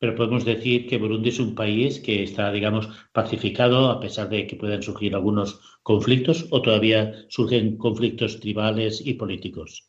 Pero 0.05 0.17
podemos 0.17 0.45
decir 0.45 0.87
que 0.87 0.99
Burundi 0.99 1.31
es 1.31 1.39
un 1.41 1.55
país 1.55 1.99
que 1.99 2.25
está, 2.25 2.53
digamos, 2.53 2.91
pacificado 3.13 3.89
a 3.89 4.01
pesar 4.01 4.29
de 4.29 4.47
que 4.47 4.55
puedan 4.55 4.83
surgir 4.83 5.15
algunos 5.15 5.79
conflictos 5.83 6.47
o 6.51 6.61
todavía 6.61 7.25
surgen 7.29 7.79
conflictos 7.79 8.39
tribales 8.39 9.01
y 9.03 9.15
políticos. 9.15 9.89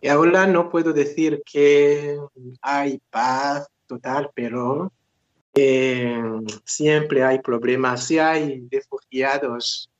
Y 0.00 0.08
ahora 0.08 0.46
no 0.46 0.70
puedo 0.70 0.94
decir 0.94 1.42
que 1.44 2.16
hay 2.62 2.98
paz 3.10 3.68
total, 3.86 4.30
pero 4.34 4.90
eh, 5.52 6.18
siempre 6.64 7.24
hay 7.24 7.40
problemas. 7.40 8.06
Si 8.06 8.18
hay 8.18 8.66
refugiados 8.70 9.90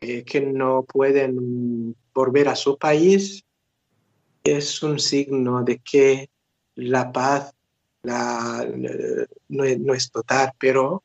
eh, 0.00 0.24
que 0.24 0.40
no 0.40 0.82
pueden 0.82 1.94
volver 2.12 2.48
a 2.48 2.56
su 2.56 2.76
país, 2.76 3.44
es 4.42 4.82
un 4.82 4.98
signo 4.98 5.62
de 5.62 5.78
que 5.78 6.28
la 6.74 7.12
paz 7.12 7.54
la, 8.02 8.66
no, 9.48 9.64
no, 9.78 9.94
es 9.94 10.10
total, 10.10 10.52
pero 10.58 11.02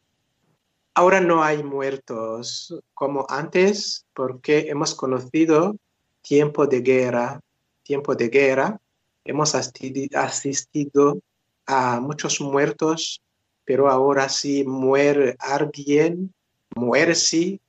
ahora 0.93 1.19
no 1.19 1.43
hay 1.43 1.63
muertos 1.63 2.73
como 2.93 3.25
antes 3.29 4.05
porque 4.13 4.69
hemos 4.69 4.95
conocido 4.95 5.75
tiempo 6.21 6.67
de 6.67 6.81
guerra, 6.81 7.41
tiempo 7.83 8.15
de 8.15 8.29
guerra, 8.29 8.79
hemos 9.25 9.55
asistido 9.55 11.19
a 11.65 11.99
muchos 11.99 12.41
muertos, 12.41 13.21
pero 13.65 13.89
ahora 13.89 14.29
sí 14.29 14.63
muere 14.65 15.35
alguien, 15.39 16.33
muere 16.75 17.15
sí, 17.15 17.59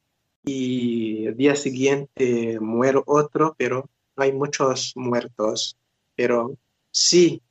y 0.44 1.26
el 1.26 1.36
día 1.36 1.56
siguiente 1.56 2.58
muere 2.60 3.00
otro, 3.06 3.54
pero 3.56 3.88
no 4.16 4.22
hay 4.22 4.32
muchos 4.32 4.92
muertos. 4.94 5.76
Pero 6.16 6.56
sí, 6.90 7.42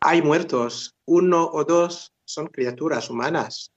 hay 0.00 0.22
muertos, 0.22 0.94
uno 1.04 1.50
o 1.52 1.64
dos 1.64 2.12
son 2.24 2.46
criaturas 2.46 3.10
humanas. 3.10 3.72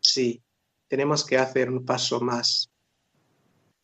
Sí, 0.00 0.42
tenemos 0.88 1.24
que 1.24 1.38
hacer 1.38 1.70
un 1.70 1.84
paso 1.84 2.20
más. 2.20 2.70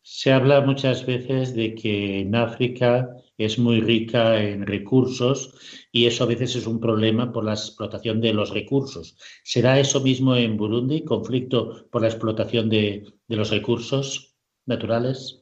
Se 0.01 0.31
habla 0.31 0.61
muchas 0.61 1.05
veces 1.05 1.53
de 1.53 1.75
que 1.75 2.21
en 2.21 2.33
África 2.33 3.09
es 3.37 3.59
muy 3.59 3.81
rica 3.81 4.41
en 4.41 4.65
recursos 4.65 5.53
y 5.91 6.05
eso 6.05 6.23
a 6.23 6.27
veces 6.27 6.55
es 6.55 6.65
un 6.65 6.79
problema 6.79 7.31
por 7.31 7.43
la 7.43 7.53
explotación 7.53 8.21
de 8.21 8.33
los 8.33 8.51
recursos. 8.51 9.17
¿Será 9.43 9.79
eso 9.79 9.99
mismo 9.99 10.35
en 10.35 10.57
Burundi, 10.57 11.03
conflicto 11.03 11.87
por 11.91 12.01
la 12.01 12.07
explotación 12.07 12.69
de, 12.69 13.05
de 13.27 13.35
los 13.35 13.51
recursos 13.51 14.35
naturales? 14.65 15.41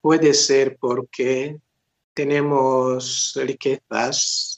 Puede 0.00 0.32
ser 0.32 0.78
porque 0.78 1.60
tenemos 2.14 3.32
riquezas, 3.36 4.57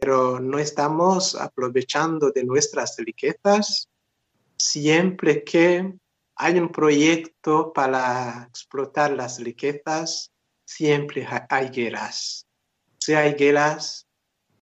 pero 0.00 0.40
no 0.40 0.58
estamos 0.58 1.34
aprovechando 1.34 2.30
de 2.30 2.44
nuestras 2.44 2.96
riquezas 2.98 3.88
siempre 4.60 5.42
que 5.42 5.92
hay 6.36 6.58
un 6.58 6.70
proyecto 6.70 7.72
para 7.72 8.46
explotar 8.48 9.12
las 9.12 9.40
riquezas, 9.40 10.30
siempre 10.64 11.26
hay 11.48 11.68
guerras. 11.68 12.46
Si 12.98 13.14
hay 13.14 13.34
guerras, 13.34 14.06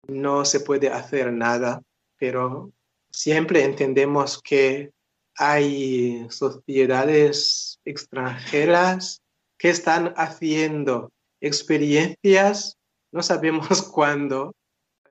no 0.08 0.44
se 0.44 0.60
puede 0.60 0.88
hacer 0.88 1.32
nada, 1.32 1.82
pero 2.18 2.72
siempre 3.10 3.64
entendemos 3.64 4.40
que 4.42 4.92
hay 5.36 6.26
sociedades 6.30 7.78
extranjeras 7.84 9.20
que 9.58 9.70
están 9.70 10.14
haciendo 10.16 11.10
experiencias, 11.40 12.76
no 13.12 13.22
sabemos 13.22 13.82
cuándo, 13.92 14.54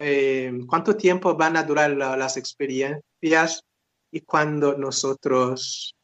eh, 0.02 0.52
cuánto 0.68 0.96
tiempo 0.96 1.36
van 1.36 1.56
a 1.56 1.64
durar 1.64 1.92
la, 1.92 2.18
las 2.18 2.36
experiencias 2.36 3.64
y 4.12 4.22
cuándo 4.22 4.76
nosotros 4.78 5.96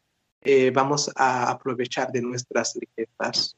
eh, 0.41 0.71
vamos 0.71 1.11
a 1.15 1.49
aprovechar 1.49 2.11
de 2.11 2.21
nuestras 2.21 2.77
riquezas. 2.79 3.55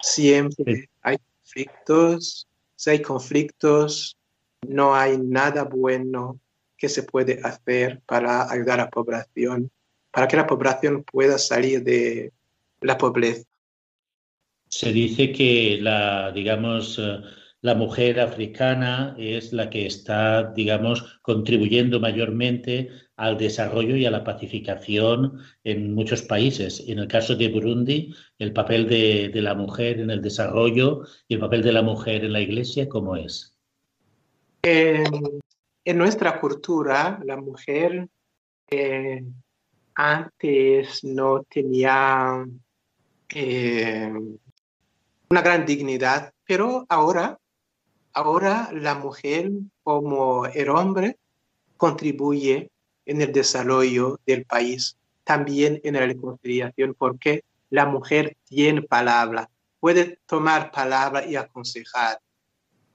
Siempre 0.00 0.88
hay 1.02 1.18
conflictos, 1.18 2.46
si 2.74 2.90
hay 2.90 3.02
conflictos, 3.02 4.16
no 4.66 4.94
hay 4.94 5.18
nada 5.18 5.64
bueno 5.64 6.40
que 6.76 6.88
se 6.88 7.02
puede 7.02 7.40
hacer 7.42 8.00
para 8.06 8.50
ayudar 8.50 8.80
a 8.80 8.84
la 8.84 8.90
población, 8.90 9.70
para 10.10 10.26
que 10.28 10.36
la 10.36 10.46
población 10.46 11.04
pueda 11.04 11.38
salir 11.38 11.82
de 11.82 12.32
la 12.80 12.98
pobreza. 12.98 13.44
Se 14.68 14.92
dice 14.92 15.30
que 15.32 15.78
la, 15.80 16.32
digamos, 16.32 16.98
eh, 16.98 17.20
la 17.66 17.74
mujer 17.74 18.20
africana 18.20 19.16
es 19.18 19.52
la 19.52 19.68
que 19.70 19.86
está, 19.86 20.52
digamos, 20.52 21.18
contribuyendo 21.20 21.98
mayormente 21.98 22.90
al 23.16 23.36
desarrollo 23.38 23.96
y 23.96 24.06
a 24.06 24.12
la 24.12 24.22
pacificación 24.22 25.40
en 25.64 25.92
muchos 25.92 26.22
países. 26.22 26.84
En 26.86 27.00
el 27.00 27.08
caso 27.08 27.34
de 27.34 27.48
Burundi, 27.48 28.14
el 28.38 28.52
papel 28.52 28.88
de, 28.88 29.30
de 29.30 29.42
la 29.42 29.54
mujer 29.54 29.98
en 29.98 30.10
el 30.10 30.22
desarrollo 30.22 31.02
y 31.26 31.34
el 31.34 31.40
papel 31.40 31.62
de 31.62 31.72
la 31.72 31.82
mujer 31.82 32.24
en 32.24 32.34
la 32.34 32.40
iglesia, 32.40 32.88
¿cómo 32.88 33.16
es? 33.16 33.58
En, 34.62 35.98
nuestra 35.98 36.38
cultura, 36.38 37.18
la 37.24 37.36
mujer 37.36 38.06
eh, 38.70 39.24
antes 39.96 41.02
no 41.02 41.42
tenía 41.42 42.46
eh, 43.34 44.12
una 45.30 45.42
gran 45.42 45.66
dignidad, 45.66 46.32
pero 46.44 46.86
ahora, 46.88 47.36
ahora 48.16 48.70
la 48.72 48.94
mujer 48.94 49.50
como 49.82 50.46
el 50.46 50.70
hombre 50.70 51.18
contribuye 51.76 52.70
en 53.04 53.20
el 53.20 53.30
desarrollo 53.30 54.18
del 54.26 54.46
país, 54.46 54.96
también 55.22 55.80
en 55.84 55.94
la 55.94 56.06
reconciliación, 56.06 56.94
porque 56.94 57.44
la 57.68 57.84
mujer 57.84 58.34
tiene 58.48 58.80
palabra, 58.80 59.50
puede 59.80 60.18
tomar 60.24 60.70
palabra 60.70 61.26
y 61.26 61.36
aconsejar. 61.36 62.18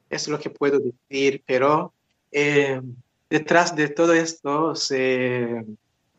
Es 0.09 0.27
lo 0.27 0.39
que 0.39 0.49
puedo 0.49 0.79
decir, 0.79 1.43
pero 1.45 1.93
eh, 2.31 2.81
detrás 3.29 3.75
de 3.75 3.89
todo 3.89 4.13
esto 4.13 4.75
se, 4.75 5.63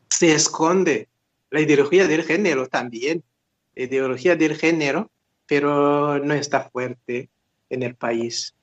se 0.09 0.33
esconde 0.33 1.09
la 1.51 1.61
ideología 1.61 2.07
del 2.07 2.23
género 2.23 2.69
también, 2.69 3.25
la 3.75 3.83
ideología 3.83 4.37
del 4.37 4.55
género, 4.57 5.11
pero 5.47 6.21
no 6.21 6.35
está 6.35 6.71
fuerte 6.71 7.31
en 7.69 7.83
el 7.83 7.97
país. 7.97 8.55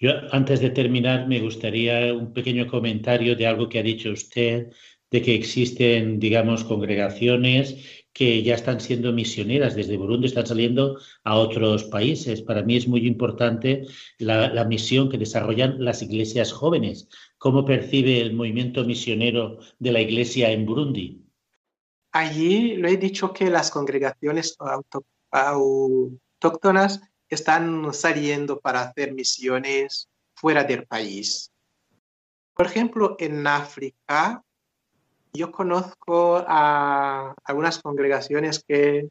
Yo, 0.00 0.12
antes 0.30 0.60
de 0.60 0.70
terminar, 0.70 1.26
me 1.26 1.40
gustaría 1.40 2.14
un 2.14 2.32
pequeño 2.32 2.68
comentario 2.68 3.34
de 3.34 3.46
algo 3.46 3.68
que 3.68 3.80
ha 3.80 3.82
dicho 3.82 4.10
usted, 4.10 4.72
de 5.10 5.22
que 5.22 5.34
existen, 5.34 6.20
digamos, 6.20 6.64
congregaciones 6.64 8.04
que 8.12 8.42
ya 8.42 8.54
están 8.54 8.80
siendo 8.80 9.12
misioneras 9.12 9.74
desde 9.74 9.96
Burundi, 9.96 10.26
están 10.26 10.46
saliendo 10.46 10.98
a 11.24 11.36
otros 11.36 11.84
países. 11.84 12.42
Para 12.42 12.62
mí 12.62 12.76
es 12.76 12.86
muy 12.86 13.06
importante 13.06 13.86
la, 14.18 14.52
la 14.52 14.64
misión 14.64 15.08
que 15.08 15.18
desarrollan 15.18 15.84
las 15.84 16.02
iglesias 16.02 16.52
jóvenes. 16.52 17.08
¿Cómo 17.38 17.64
percibe 17.64 18.20
el 18.20 18.34
movimiento 18.34 18.84
misionero 18.84 19.58
de 19.78 19.92
la 19.92 20.00
iglesia 20.00 20.50
en 20.50 20.66
Burundi? 20.66 21.24
Allí 22.12 22.76
lo 22.76 22.88
he 22.88 22.96
dicho 22.96 23.32
que 23.32 23.50
las 23.50 23.70
congregaciones 23.70 24.56
autóctonas 25.30 27.00
están 27.34 27.92
saliendo 27.92 28.58
para 28.60 28.82
hacer 28.82 29.12
misiones 29.12 30.08
fuera 30.34 30.64
del 30.64 30.86
país. 30.86 31.50
Por 32.54 32.66
ejemplo, 32.66 33.16
en 33.18 33.46
África, 33.46 34.42
yo 35.32 35.52
conozco 35.52 36.44
a 36.46 37.34
algunas 37.44 37.80
congregaciones 37.80 38.64
que 38.66 39.08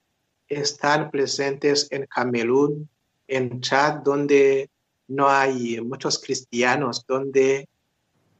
están 0.47 1.11
presentes 1.11 1.87
en 1.91 2.05
Camerún, 2.07 2.89
en 3.27 3.61
Chad, 3.61 4.01
donde 4.03 4.69
no 5.07 5.29
hay 5.29 5.79
muchos 5.81 6.19
cristianos, 6.19 7.05
donde 7.07 7.69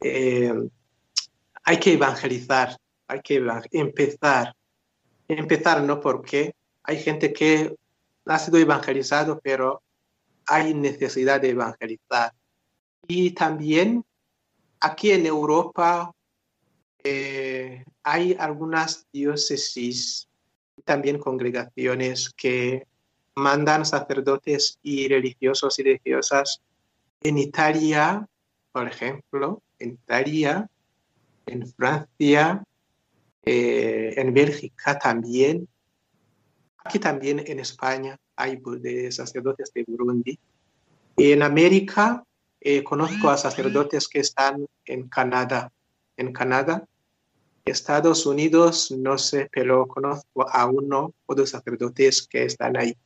eh, 0.00 0.54
hay 1.64 1.78
que 1.78 1.92
evangelizar, 1.94 2.76
hay 3.06 3.20
que 3.20 3.42
empezar. 3.72 4.54
Empezar 5.28 5.82
no 5.82 6.00
porque 6.00 6.54
hay 6.82 6.98
gente 6.98 7.32
que 7.32 7.74
ha 8.28 8.38
sido 8.38 8.58
evangelizado, 8.58 9.40
pero 9.42 9.82
hay 10.46 10.74
necesidad 10.74 11.40
de 11.40 11.50
evangelizar. 11.50 12.32
Y 13.06 13.30
también 13.32 14.04
aquí 14.80 15.10
en 15.12 15.26
Europa 15.26 16.12
eh, 17.02 17.84
hay 18.02 18.36
algunas 18.38 19.06
diócesis, 19.12 20.28
también 20.84 21.18
congregaciones 21.18 22.30
que 22.30 22.86
mandan 23.34 23.86
sacerdotes 23.86 24.78
y 24.82 25.08
religiosos 25.08 25.78
y 25.78 25.84
religiosas 25.84 26.60
en 27.20 27.38
Italia, 27.38 28.26
por 28.72 28.88
ejemplo, 28.88 29.62
en 29.78 29.90
Italia, 29.92 30.68
en 31.46 31.66
Francia, 31.66 32.64
eh, 33.44 34.14
en 34.16 34.34
Bélgica 34.34 34.98
también, 34.98 35.68
Aquí 36.88 36.98
también 36.98 37.44
en 37.46 37.60
España 37.60 38.16
hay 38.34 38.62
de 38.80 39.12
sacerdotes 39.12 39.70
de 39.74 39.84
Burundi. 39.86 40.38
Y 41.18 41.32
en 41.32 41.42
América 41.42 42.24
eh, 42.62 42.82
conozco 42.82 43.28
a 43.28 43.36
sacerdotes 43.36 44.08
que 44.08 44.20
están 44.20 44.64
en 44.86 45.06
Canadá. 45.10 45.70
En 46.16 46.32
Canadá, 46.32 46.86
Estados 47.66 48.24
Unidos, 48.24 48.90
no 48.96 49.18
sé, 49.18 49.50
pero 49.52 49.86
conozco 49.86 50.48
a 50.48 50.64
uno 50.64 51.12
o 51.26 51.34
dos 51.34 51.50
sacerdotes 51.50 52.26
que 52.26 52.44
están 52.44 52.78
ahí. 52.78 52.96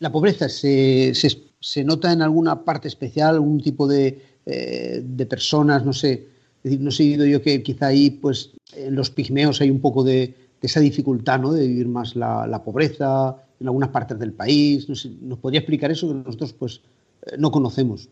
¿La 0.00 0.12
pobreza 0.12 0.50
se, 0.50 1.14
se, 1.14 1.28
se 1.58 1.84
nota 1.84 2.12
en 2.12 2.20
alguna 2.20 2.62
parte 2.62 2.88
especial, 2.88 3.36
algún 3.36 3.62
tipo 3.62 3.88
de, 3.88 4.20
eh, 4.44 5.00
de 5.02 5.24
personas, 5.24 5.86
no 5.86 5.94
sé? 5.94 6.12
Es 6.58 6.64
decir, 6.64 6.80
no 6.80 6.90
seguido 6.90 7.24
yo 7.24 7.40
que 7.40 7.62
quizá 7.62 7.86
ahí, 7.86 8.10
pues, 8.10 8.50
en 8.76 8.94
los 8.94 9.08
pigmeos 9.08 9.62
hay 9.62 9.70
un 9.70 9.80
poco 9.80 10.04
de, 10.04 10.41
esa 10.62 10.80
dificultad 10.80 11.40
¿no? 11.40 11.52
de 11.52 11.66
vivir 11.66 11.88
más 11.88 12.14
la, 12.14 12.62
pobreza 12.64 13.36
en 13.58 13.66
algunas 13.66 13.90
partes 13.90 14.18
del 14.18 14.32
país. 14.32 14.88
¿Nos 14.88 15.38
podría 15.38 15.60
explicar 15.60 15.90
eso 15.90 16.08
que 16.08 16.14
nosotros 16.14 16.52
pues, 16.52 16.80
eh, 17.26 17.36
no 17.38 17.50
conocemos? 17.50 18.08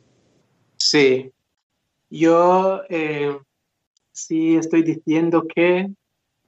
Sí, 0.76 1.30
yo 2.10 2.82
eh, 2.88 3.38
sí 4.10 4.56
estoy 4.56 4.82
diciendo 4.82 5.46
que 5.46 5.90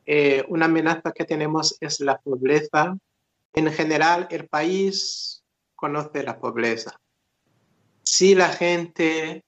eh, 0.04 0.44
una 0.48 0.66
amenaza 0.66 1.12
que 1.12 1.24
tenemos 1.24 1.76
es 1.80 2.00
la 2.00 2.18
pobreza. 2.18 2.98
En 3.54 3.70
general, 3.70 4.26
el 4.30 4.48
país 4.48 5.44
conoce 5.76 6.22
la 6.24 6.38
pobreza. 6.40 6.98
Si 8.02 8.34
la 8.34 8.48
gente 8.48 9.44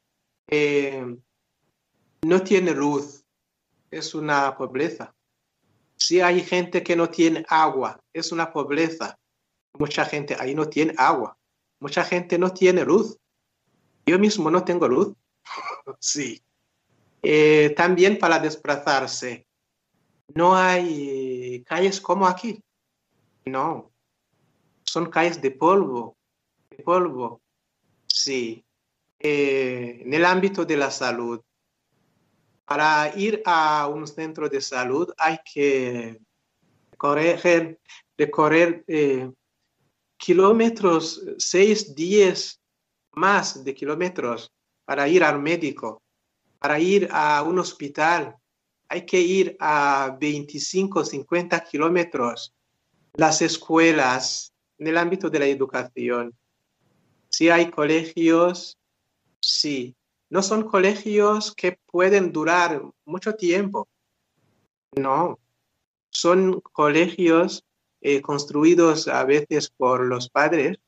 no 2.22 2.42
tiene 2.42 2.72
luz, 2.72 3.24
es 3.90 4.14
una 4.14 4.56
pobreza. 4.56 5.13
Si 5.96 6.20
hay 6.20 6.42
gente 6.42 6.82
que 6.82 6.96
no 6.96 7.08
tiene 7.08 7.44
agua, 7.48 8.00
es 8.12 8.32
una 8.32 8.52
pobreza. 8.52 9.18
Mucha 9.78 10.04
gente 10.04 10.36
ahí 10.38 10.54
no 10.54 10.68
tiene 10.68 10.94
agua. 10.96 11.36
Mucha 11.80 12.04
gente 12.04 12.38
no 12.38 12.52
tiene 12.52 12.84
luz. 12.84 13.18
Yo 14.06 14.18
mismo 14.18 14.50
no 14.50 14.64
tengo 14.64 14.88
luz. 14.88 15.14
sí. 15.98 16.42
Eh, 17.22 17.74
también 17.76 18.18
para 18.18 18.38
desplazarse. 18.38 19.46
No 20.34 20.56
hay 20.56 21.62
calles 21.64 22.00
como 22.00 22.26
aquí. 22.26 22.62
No. 23.44 23.90
Son 24.84 25.10
calles 25.10 25.40
de 25.40 25.50
polvo. 25.50 26.16
De 26.70 26.82
polvo. 26.82 27.40
Sí. 28.06 28.64
Eh, 29.18 30.02
en 30.04 30.12
el 30.12 30.24
ámbito 30.24 30.64
de 30.64 30.76
la 30.76 30.90
salud, 30.90 31.40
para 32.64 33.12
ir 33.16 33.42
a 33.44 33.86
un 33.88 34.06
centro 34.06 34.48
de 34.48 34.60
salud 34.60 35.12
hay 35.18 35.38
que 35.44 36.18
correr, 36.96 37.78
recorrer 38.16 38.84
eh, 38.86 39.30
kilómetros, 40.16 41.22
6, 41.38 41.94
10 41.94 42.60
más 43.12 43.64
de 43.64 43.74
kilómetros 43.74 44.50
para 44.84 45.08
ir 45.08 45.22
al 45.24 45.40
médico, 45.40 46.02
para 46.58 46.78
ir 46.78 47.08
a 47.10 47.42
un 47.42 47.58
hospital. 47.58 48.36
Hay 48.88 49.04
que 49.04 49.20
ir 49.20 49.56
a 49.60 50.16
25, 50.18 51.04
50 51.04 51.60
kilómetros. 51.64 52.54
Las 53.14 53.42
escuelas, 53.42 54.52
en 54.78 54.86
el 54.88 54.98
ámbito 54.98 55.30
de 55.30 55.38
la 55.38 55.46
educación. 55.46 56.34
Si 57.28 57.48
hay 57.48 57.70
colegios, 57.70 58.78
sí, 59.40 59.94
no 60.34 60.42
son 60.42 60.64
colegios 60.64 61.54
que 61.54 61.78
pueden 61.86 62.32
durar 62.32 62.82
mucho 63.04 63.36
tiempo. 63.36 63.86
No, 64.96 65.38
son 66.10 66.60
colegios 66.60 67.64
eh, 68.00 68.20
construidos 68.20 69.06
a 69.06 69.22
veces 69.22 69.70
por 69.70 70.04
los 70.04 70.28
padres 70.28 70.78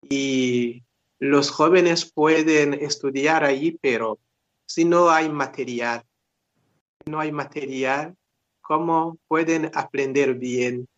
y 0.00 0.82
los 1.18 1.50
jóvenes 1.50 2.10
pueden 2.10 2.72
estudiar 2.72 3.44
allí, 3.44 3.78
pero 3.82 4.18
si 4.64 4.86
no 4.86 5.10
hay 5.10 5.28
material, 5.28 6.02
no 7.04 7.20
hay 7.20 7.30
material, 7.30 8.16
¿cómo 8.62 9.18
pueden 9.28 9.70
aprender 9.74 10.36
bien? 10.36 10.88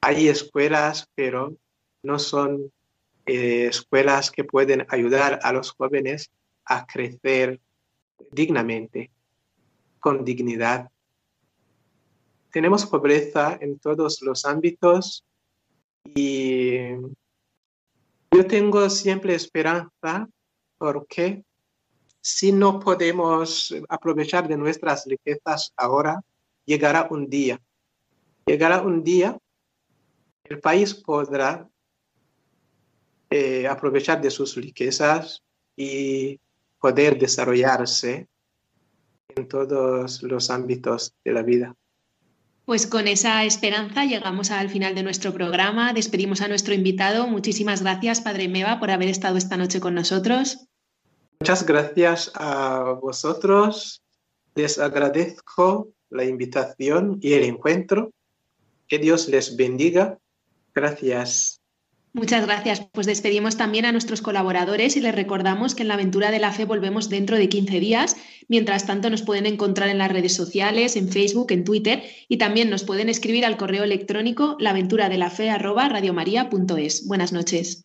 Hay 0.00 0.28
escuelas, 0.28 1.10
pero 1.14 1.54
no 2.02 2.18
son 2.18 2.72
eh, 3.26 3.66
escuelas 3.66 4.30
que 4.30 4.44
pueden 4.44 4.86
ayudar 4.88 5.40
a 5.42 5.52
los 5.52 5.72
jóvenes 5.72 6.30
a 6.64 6.86
crecer 6.86 7.60
dignamente, 8.30 9.10
con 9.98 10.24
dignidad. 10.24 10.90
Tenemos 12.50 12.86
pobreza 12.86 13.58
en 13.60 13.78
todos 13.78 14.22
los 14.22 14.44
ámbitos 14.44 15.24
y 16.04 16.94
yo 18.32 18.46
tengo 18.46 18.88
siempre 18.88 19.34
esperanza 19.34 20.28
porque 20.78 21.44
si 22.20 22.52
no 22.52 22.80
podemos 22.80 23.74
aprovechar 23.88 24.48
de 24.48 24.56
nuestras 24.56 25.06
riquezas 25.06 25.72
ahora, 25.76 26.22
llegará 26.64 27.08
un 27.10 27.28
día. 27.28 27.60
Llegará 28.46 28.82
un 28.82 29.02
día, 29.02 29.38
el 30.44 30.60
país 30.60 30.94
podrá 30.94 31.68
eh, 33.30 33.66
aprovechar 33.68 34.20
de 34.20 34.30
sus 34.30 34.56
riquezas 34.56 35.42
y 35.76 36.40
poder 36.80 37.18
desarrollarse 37.18 38.26
en 39.36 39.48
todos 39.48 40.22
los 40.22 40.50
ámbitos 40.50 41.14
de 41.24 41.32
la 41.32 41.42
vida. 41.42 41.76
Pues 42.64 42.86
con 42.86 43.08
esa 43.08 43.44
esperanza 43.44 44.04
llegamos 44.04 44.50
al 44.50 44.68
final 44.68 44.94
de 44.94 45.02
nuestro 45.02 45.32
programa. 45.32 45.92
Despedimos 45.92 46.40
a 46.40 46.48
nuestro 46.48 46.74
invitado. 46.74 47.26
Muchísimas 47.26 47.82
gracias, 47.82 48.20
Padre 48.20 48.48
Meva, 48.48 48.78
por 48.78 48.90
haber 48.90 49.08
estado 49.08 49.36
esta 49.36 49.56
noche 49.56 49.80
con 49.80 49.94
nosotros. 49.94 50.66
Muchas 51.40 51.64
gracias 51.66 52.30
a 52.34 52.98
vosotros. 53.00 54.02
Les 54.54 54.78
agradezco 54.78 55.88
la 56.10 56.24
invitación 56.24 57.18
y 57.20 57.32
el 57.32 57.44
encuentro. 57.44 58.12
Que 58.86 58.98
Dios 58.98 59.28
les 59.28 59.56
bendiga. 59.56 60.18
Gracias. 60.74 61.59
Muchas 62.12 62.44
gracias. 62.44 62.84
Pues 62.92 63.06
despedimos 63.06 63.56
también 63.56 63.84
a 63.84 63.92
nuestros 63.92 64.20
colaboradores 64.20 64.96
y 64.96 65.00
les 65.00 65.14
recordamos 65.14 65.76
que 65.76 65.82
en 65.82 65.88
la 65.88 65.94
aventura 65.94 66.32
de 66.32 66.40
la 66.40 66.52
fe 66.52 66.64
volvemos 66.64 67.08
dentro 67.08 67.36
de 67.36 67.48
15 67.48 67.78
días. 67.78 68.16
Mientras 68.48 68.84
tanto, 68.84 69.10
nos 69.10 69.22
pueden 69.22 69.46
encontrar 69.46 69.88
en 69.88 69.98
las 69.98 70.10
redes 70.10 70.34
sociales, 70.34 70.96
en 70.96 71.08
Facebook, 71.08 71.52
en 71.52 71.62
Twitter 71.62 72.02
y 72.28 72.38
también 72.38 72.68
nos 72.68 72.82
pueden 72.82 73.08
escribir 73.08 73.46
al 73.46 73.56
correo 73.56 73.84
electrónico 73.84 74.56
laventuradelafe.radiomaría.es. 74.58 77.06
Buenas 77.06 77.32
noches. 77.32 77.84